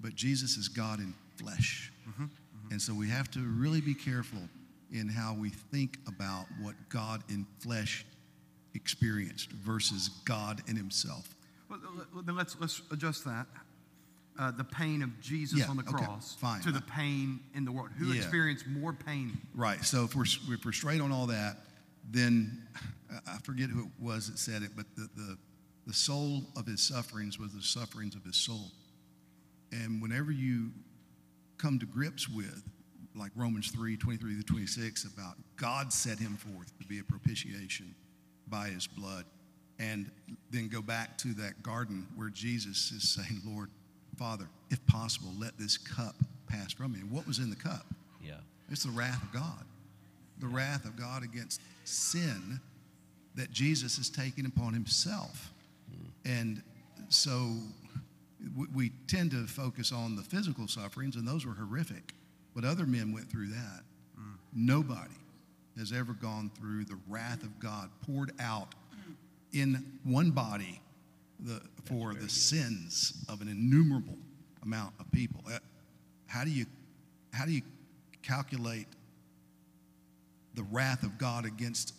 But 0.00 0.16
Jesus 0.16 0.56
is 0.56 0.66
God 0.66 0.98
in 0.98 1.14
flesh. 1.36 1.92
Mm-hmm, 2.08 2.24
mm-hmm. 2.24 2.72
And 2.72 2.82
so 2.82 2.92
we 2.92 3.08
have 3.08 3.30
to 3.32 3.38
really 3.38 3.80
be 3.80 3.94
careful 3.94 4.40
in 4.92 5.08
how 5.08 5.34
we 5.34 5.50
think 5.50 5.98
about 6.06 6.46
what 6.60 6.74
God 6.88 7.22
in 7.28 7.46
flesh 7.60 8.06
experienced 8.74 9.50
versus 9.52 10.08
God 10.24 10.62
in 10.68 10.76
himself. 10.76 11.34
Well, 11.68 11.80
then 12.24 12.36
let's 12.36 12.56
let's 12.60 12.80
adjust 12.90 13.24
that. 13.24 13.46
Uh, 14.38 14.52
the 14.52 14.64
pain 14.64 15.02
of 15.02 15.20
Jesus 15.20 15.58
Yeah, 15.58 15.66
on 15.66 15.76
the 15.76 15.82
okay, 15.82 16.04
cross 16.04 16.36
fine. 16.40 16.60
to 16.62 16.70
the 16.70 16.80
pain 16.80 17.40
in 17.54 17.64
the 17.64 17.72
world. 17.72 17.90
Who 17.98 18.06
Yeah. 18.06 18.18
experienced 18.22 18.68
more 18.68 18.92
pain? 18.92 19.36
Right. 19.52 19.84
So 19.84 20.04
if 20.04 20.14
we're, 20.14 20.26
if 20.54 20.64
we're 20.64 20.70
straight 20.70 21.00
on 21.00 21.10
all 21.10 21.26
that, 21.26 21.56
then 22.08 22.62
I 23.26 23.38
forget 23.38 23.68
who 23.68 23.80
it 23.80 23.90
was 23.98 24.30
that 24.30 24.38
said 24.38 24.62
it, 24.62 24.70
but 24.76 24.86
the, 24.94 25.08
the, 25.16 25.38
the 25.88 25.92
soul 25.92 26.44
of 26.56 26.66
his 26.66 26.80
sufferings 26.80 27.36
was 27.36 27.52
the 27.52 27.62
sufferings 27.62 28.14
of 28.14 28.22
his 28.24 28.36
soul. 28.36 28.70
And 29.72 30.00
whenever 30.00 30.30
you 30.30 30.70
come 31.58 31.80
to 31.80 31.86
grips 31.86 32.28
with, 32.28 32.62
like 33.18 33.30
Romans 33.34 33.70
3 33.70 33.96
23 33.96 34.36
to 34.36 34.42
26, 34.42 35.04
about 35.04 35.34
God 35.56 35.92
set 35.92 36.18
him 36.18 36.36
forth 36.36 36.76
to 36.78 36.86
be 36.86 36.98
a 36.98 37.04
propitiation 37.04 37.94
by 38.48 38.68
his 38.68 38.86
blood, 38.86 39.24
and 39.78 40.10
then 40.50 40.68
go 40.68 40.80
back 40.80 41.18
to 41.18 41.34
that 41.34 41.62
garden 41.62 42.06
where 42.16 42.30
Jesus 42.30 42.90
is 42.92 43.08
saying, 43.08 43.40
Lord, 43.44 43.70
Father, 44.16 44.48
if 44.70 44.84
possible, 44.86 45.30
let 45.38 45.56
this 45.58 45.76
cup 45.76 46.16
pass 46.46 46.72
from 46.72 46.92
me. 46.92 47.00
And 47.00 47.10
what 47.10 47.26
was 47.26 47.38
in 47.38 47.50
the 47.50 47.56
cup? 47.56 47.86
yeah. 48.22 48.34
It's 48.70 48.84
the 48.84 48.90
wrath 48.90 49.22
of 49.22 49.32
God. 49.32 49.64
The 50.40 50.46
wrath 50.46 50.84
of 50.84 50.96
God 50.96 51.22
against 51.22 51.60
sin 51.84 52.60
that 53.34 53.50
Jesus 53.50 53.98
is 53.98 54.10
taking 54.10 54.46
upon 54.46 54.74
himself. 54.74 55.52
Hmm. 55.90 56.30
And 56.30 56.62
so 57.08 57.56
we, 58.56 58.66
we 58.74 58.92
tend 59.06 59.30
to 59.32 59.46
focus 59.46 59.92
on 59.92 60.16
the 60.16 60.22
physical 60.22 60.68
sufferings, 60.68 61.16
and 61.16 61.26
those 61.26 61.46
were 61.46 61.54
horrific. 61.54 62.14
But 62.58 62.66
other 62.66 62.86
men 62.86 63.12
went 63.12 63.30
through 63.30 63.50
that. 63.50 63.84
Nobody 64.52 65.14
has 65.78 65.92
ever 65.92 66.12
gone 66.12 66.50
through 66.58 66.86
the 66.86 66.98
wrath 67.06 67.44
of 67.44 67.60
God 67.60 67.88
poured 68.04 68.32
out 68.40 68.74
in 69.52 70.00
one 70.02 70.32
body 70.32 70.80
the, 71.38 71.62
for 71.84 72.14
the 72.14 72.28
sins 72.28 73.24
of 73.28 73.42
an 73.42 73.46
innumerable 73.46 74.18
amount 74.64 74.92
of 74.98 75.08
people. 75.12 75.40
Uh, 75.46 75.60
How 76.26 76.42
do 76.42 76.50
you, 76.50 76.66
how 77.32 77.44
do 77.46 77.52
you 77.52 77.62
calculate 78.22 78.88
the 80.54 80.64
wrath 80.64 81.04
of 81.04 81.16
God 81.16 81.44
against 81.44 81.94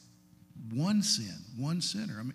one 0.73 1.01
sin, 1.01 1.37
one 1.57 1.79
sinner? 1.79 2.17
I 2.19 2.23
mean, 2.23 2.33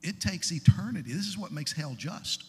it 0.00 0.20
takes 0.20 0.52
eternity. 0.52 1.12
This 1.12 1.26
is 1.26 1.36
what 1.36 1.50
makes 1.50 1.72
hell 1.72 1.96
just. 1.98 2.44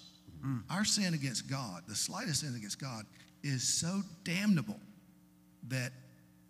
Our 0.69 0.85
sin 0.85 1.15
against 1.15 1.49
God, 1.49 1.81
the 1.87 1.95
slightest 1.95 2.41
sin 2.41 2.53
against 2.55 2.79
God, 2.79 3.07
is 3.45 3.63
so 3.63 4.01
damnable 4.23 4.79
that 5.67 5.91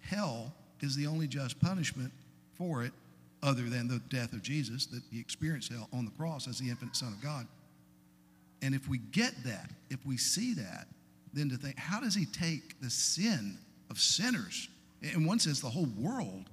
hell 0.01 0.53
is 0.79 0.95
the 0.95 1.05
only 1.05 1.27
just 1.27 1.59
punishment 1.59 2.11
for 2.57 2.83
it, 2.83 2.93
other 3.43 3.63
than 3.63 3.87
the 3.87 3.99
death 4.09 4.31
of 4.31 4.41
Jesus, 4.41 4.85
that 4.87 5.01
he 5.11 5.19
experienced 5.19 5.71
hell 5.71 5.89
on 5.91 6.05
the 6.05 6.11
cross 6.11 6.47
as 6.47 6.57
the 6.57 6.69
infinite 6.69 6.95
Son 6.95 7.09
of 7.09 7.21
God. 7.21 7.45
And 8.61 8.73
if 8.73 8.87
we 8.87 8.99
get 9.11 9.33
that, 9.43 9.69
if 9.89 10.03
we 10.05 10.15
see 10.15 10.53
that, 10.53 10.87
then 11.33 11.49
to 11.49 11.57
think, 11.57 11.77
how 11.77 11.99
does 11.99 12.15
he 12.15 12.25
take 12.25 12.79
the 12.81 12.89
sin 12.89 13.57
of 13.89 13.99
sinners, 13.99 14.69
in 15.01 15.25
one 15.25 15.37
sense, 15.37 15.59
the 15.59 15.69
whole 15.69 15.89
world, 15.99 16.49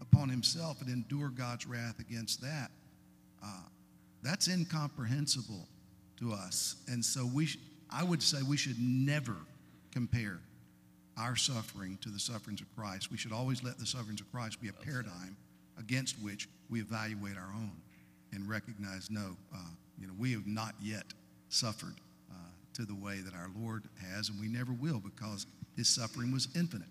upon 0.00 0.28
himself 0.28 0.80
and 0.80 0.88
endure 0.88 1.28
God's 1.28 1.66
wrath 1.66 1.98
against 1.98 2.40
that? 2.40 2.70
Uh, 3.44 3.62
that's 4.22 4.46
incomprehensible 4.46 5.66
to 6.20 6.32
us. 6.32 6.76
And 6.86 7.04
so 7.04 7.26
we, 7.26 7.46
sh- 7.46 7.58
I 7.90 8.04
would 8.04 8.22
say 8.22 8.38
we 8.48 8.56
should 8.56 8.78
never 8.78 9.36
compare 9.92 10.40
our 11.18 11.36
suffering 11.36 11.98
to 12.00 12.08
the 12.08 12.18
sufferings 12.18 12.60
of 12.60 12.74
Christ. 12.74 13.10
We 13.10 13.18
should 13.18 13.32
always 13.32 13.62
let 13.62 13.78
the 13.78 13.86
sufferings 13.86 14.20
of 14.20 14.30
Christ 14.32 14.60
be 14.60 14.68
a 14.68 14.72
paradigm 14.72 15.36
against 15.78 16.16
which 16.22 16.48
we 16.70 16.80
evaluate 16.80 17.36
our 17.36 17.52
own 17.54 17.72
and 18.32 18.48
recognize 18.48 19.10
no, 19.10 19.36
uh, 19.54 19.58
you 19.98 20.06
know, 20.06 20.14
we 20.18 20.32
have 20.32 20.46
not 20.46 20.74
yet 20.80 21.04
suffered 21.50 21.94
uh, 22.30 22.34
to 22.74 22.84
the 22.84 22.94
way 22.94 23.18
that 23.18 23.34
our 23.34 23.50
Lord 23.60 23.84
has, 24.00 24.30
and 24.30 24.40
we 24.40 24.48
never 24.48 24.72
will 24.72 25.00
because 25.00 25.46
his 25.76 25.88
suffering 25.88 26.32
was 26.32 26.48
infinite. 26.56 26.88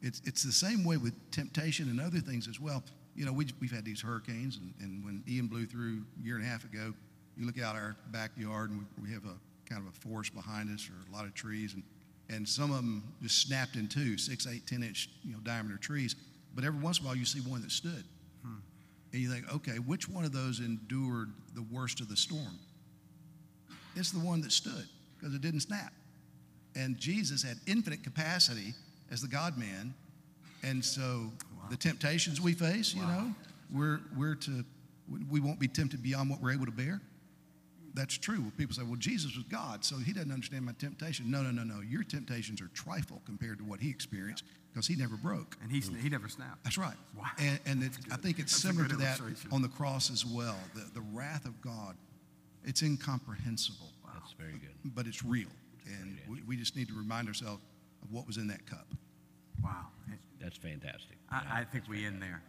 It's, 0.00 0.22
it's 0.24 0.44
the 0.44 0.52
same 0.52 0.84
way 0.84 0.96
with 0.96 1.14
temptation 1.32 1.88
and 1.88 2.00
other 2.00 2.18
things 2.18 2.46
as 2.46 2.60
well. 2.60 2.84
You 3.16 3.24
know, 3.24 3.32
we, 3.32 3.46
we've 3.60 3.72
had 3.72 3.84
these 3.84 4.00
hurricanes, 4.00 4.58
and, 4.58 4.72
and 4.80 5.04
when 5.04 5.24
Ian 5.28 5.48
blew 5.48 5.66
through 5.66 6.02
a 6.20 6.24
year 6.24 6.36
and 6.36 6.44
a 6.44 6.48
half 6.48 6.64
ago, 6.64 6.94
you 7.36 7.46
look 7.46 7.60
out 7.60 7.74
our 7.74 7.96
backyard, 8.12 8.70
and 8.70 8.78
we, 8.78 9.08
we 9.08 9.12
have 9.12 9.24
a 9.24 9.34
kind 9.68 9.84
of 9.84 9.88
a 9.88 9.98
forest 9.98 10.34
behind 10.34 10.72
us, 10.72 10.88
or 10.88 11.10
a 11.10 11.16
lot 11.16 11.24
of 11.24 11.34
trees, 11.34 11.74
and, 11.74 11.82
and 12.28 12.48
some 12.48 12.70
of 12.70 12.76
them 12.76 13.02
just 13.22 13.46
snapped 13.46 13.76
in 13.76 13.88
two, 13.88 14.18
six, 14.18 14.46
eight, 14.46 14.66
ten 14.66 14.82
inch, 14.82 15.10
you 15.24 15.32
know, 15.32 15.38
diameter 15.42 15.76
trees. 15.76 16.16
But 16.54 16.64
every 16.64 16.80
once 16.80 16.98
in 16.98 17.04
a 17.04 17.08
while, 17.08 17.16
you 17.16 17.24
see 17.24 17.40
one 17.40 17.62
that 17.62 17.70
stood, 17.70 18.04
hmm. 18.42 18.56
and 19.12 19.22
you 19.22 19.30
think, 19.30 19.52
okay, 19.54 19.78
which 19.78 20.08
one 20.08 20.24
of 20.24 20.32
those 20.32 20.60
endured 20.60 21.30
the 21.54 21.64
worst 21.70 22.00
of 22.00 22.08
the 22.08 22.16
storm? 22.16 22.58
It's 23.94 24.10
the 24.10 24.20
one 24.20 24.40
that 24.42 24.52
stood 24.52 24.86
because 25.18 25.34
it 25.34 25.40
didn't 25.40 25.60
snap. 25.60 25.92
And 26.74 26.98
Jesus 26.98 27.42
had 27.42 27.56
infinite 27.66 28.04
capacity 28.04 28.74
as 29.10 29.22
the 29.22 29.28
God 29.28 29.56
man. 29.56 29.94
And 30.62 30.84
so 30.84 31.32
the 31.70 31.76
temptations 31.76 32.40
we 32.40 32.52
face, 32.52 32.94
you 32.94 33.02
know, 33.02 33.34
we're, 33.72 34.00
we're 34.16 34.34
to, 34.34 34.64
we 35.30 35.40
won't 35.40 35.58
be 35.58 35.68
tempted 35.68 36.02
beyond 36.02 36.28
what 36.28 36.42
we're 36.42 36.52
able 36.52 36.66
to 36.66 36.72
bear. 36.72 37.00
That's 37.96 38.18
true. 38.18 38.42
Well, 38.42 38.52
people 38.58 38.74
say, 38.74 38.82
well, 38.82 38.96
Jesus 38.96 39.34
was 39.34 39.44
God, 39.44 39.82
so 39.82 39.96
he 39.96 40.12
doesn't 40.12 40.30
understand 40.30 40.66
my 40.66 40.72
temptation. 40.78 41.30
No, 41.30 41.42
no, 41.42 41.50
no, 41.50 41.64
no. 41.64 41.80
Your 41.80 42.04
temptations 42.04 42.60
are 42.60 42.68
trifle 42.68 43.22
compared 43.24 43.56
to 43.58 43.64
what 43.64 43.80
he 43.80 43.88
experienced 43.88 44.44
because 44.70 44.86
he 44.86 44.96
never 44.96 45.16
broke. 45.16 45.56
And 45.62 45.72
he's, 45.72 45.88
mm. 45.88 45.98
he 45.98 46.10
never 46.10 46.28
snapped. 46.28 46.62
That's 46.62 46.76
right. 46.76 46.96
Wow. 47.16 47.24
And, 47.38 47.58
and 47.64 47.82
it's, 47.82 47.98
I 48.12 48.16
think 48.16 48.38
it's 48.38 48.52
That's 48.52 48.62
similar 48.62 48.86
to 48.86 48.96
that 48.96 49.18
on 49.50 49.62
the 49.62 49.68
cross 49.68 50.10
as 50.10 50.26
well. 50.26 50.58
The, 50.74 50.84
the 50.92 51.06
wrath 51.14 51.46
of 51.46 51.58
God, 51.62 51.96
it's 52.64 52.82
incomprehensible, 52.82 53.90
Wow. 54.04 54.10
That's 54.20 54.34
very 54.34 54.58
good. 54.58 54.94
but 54.94 55.06
it's 55.06 55.24
real. 55.24 55.48
And 55.86 56.18
we, 56.28 56.42
we 56.46 56.56
just 56.56 56.76
need 56.76 56.88
to 56.88 56.94
remind 56.94 57.28
ourselves 57.28 57.62
of 58.02 58.12
what 58.12 58.26
was 58.26 58.36
in 58.36 58.46
that 58.48 58.66
cup. 58.66 58.86
Wow. 59.64 59.86
That's 60.38 60.58
fantastic. 60.58 61.16
I, 61.30 61.60
I 61.60 61.64
think 61.64 61.88
we 61.88 62.04
end 62.04 62.20
there. 62.20 62.42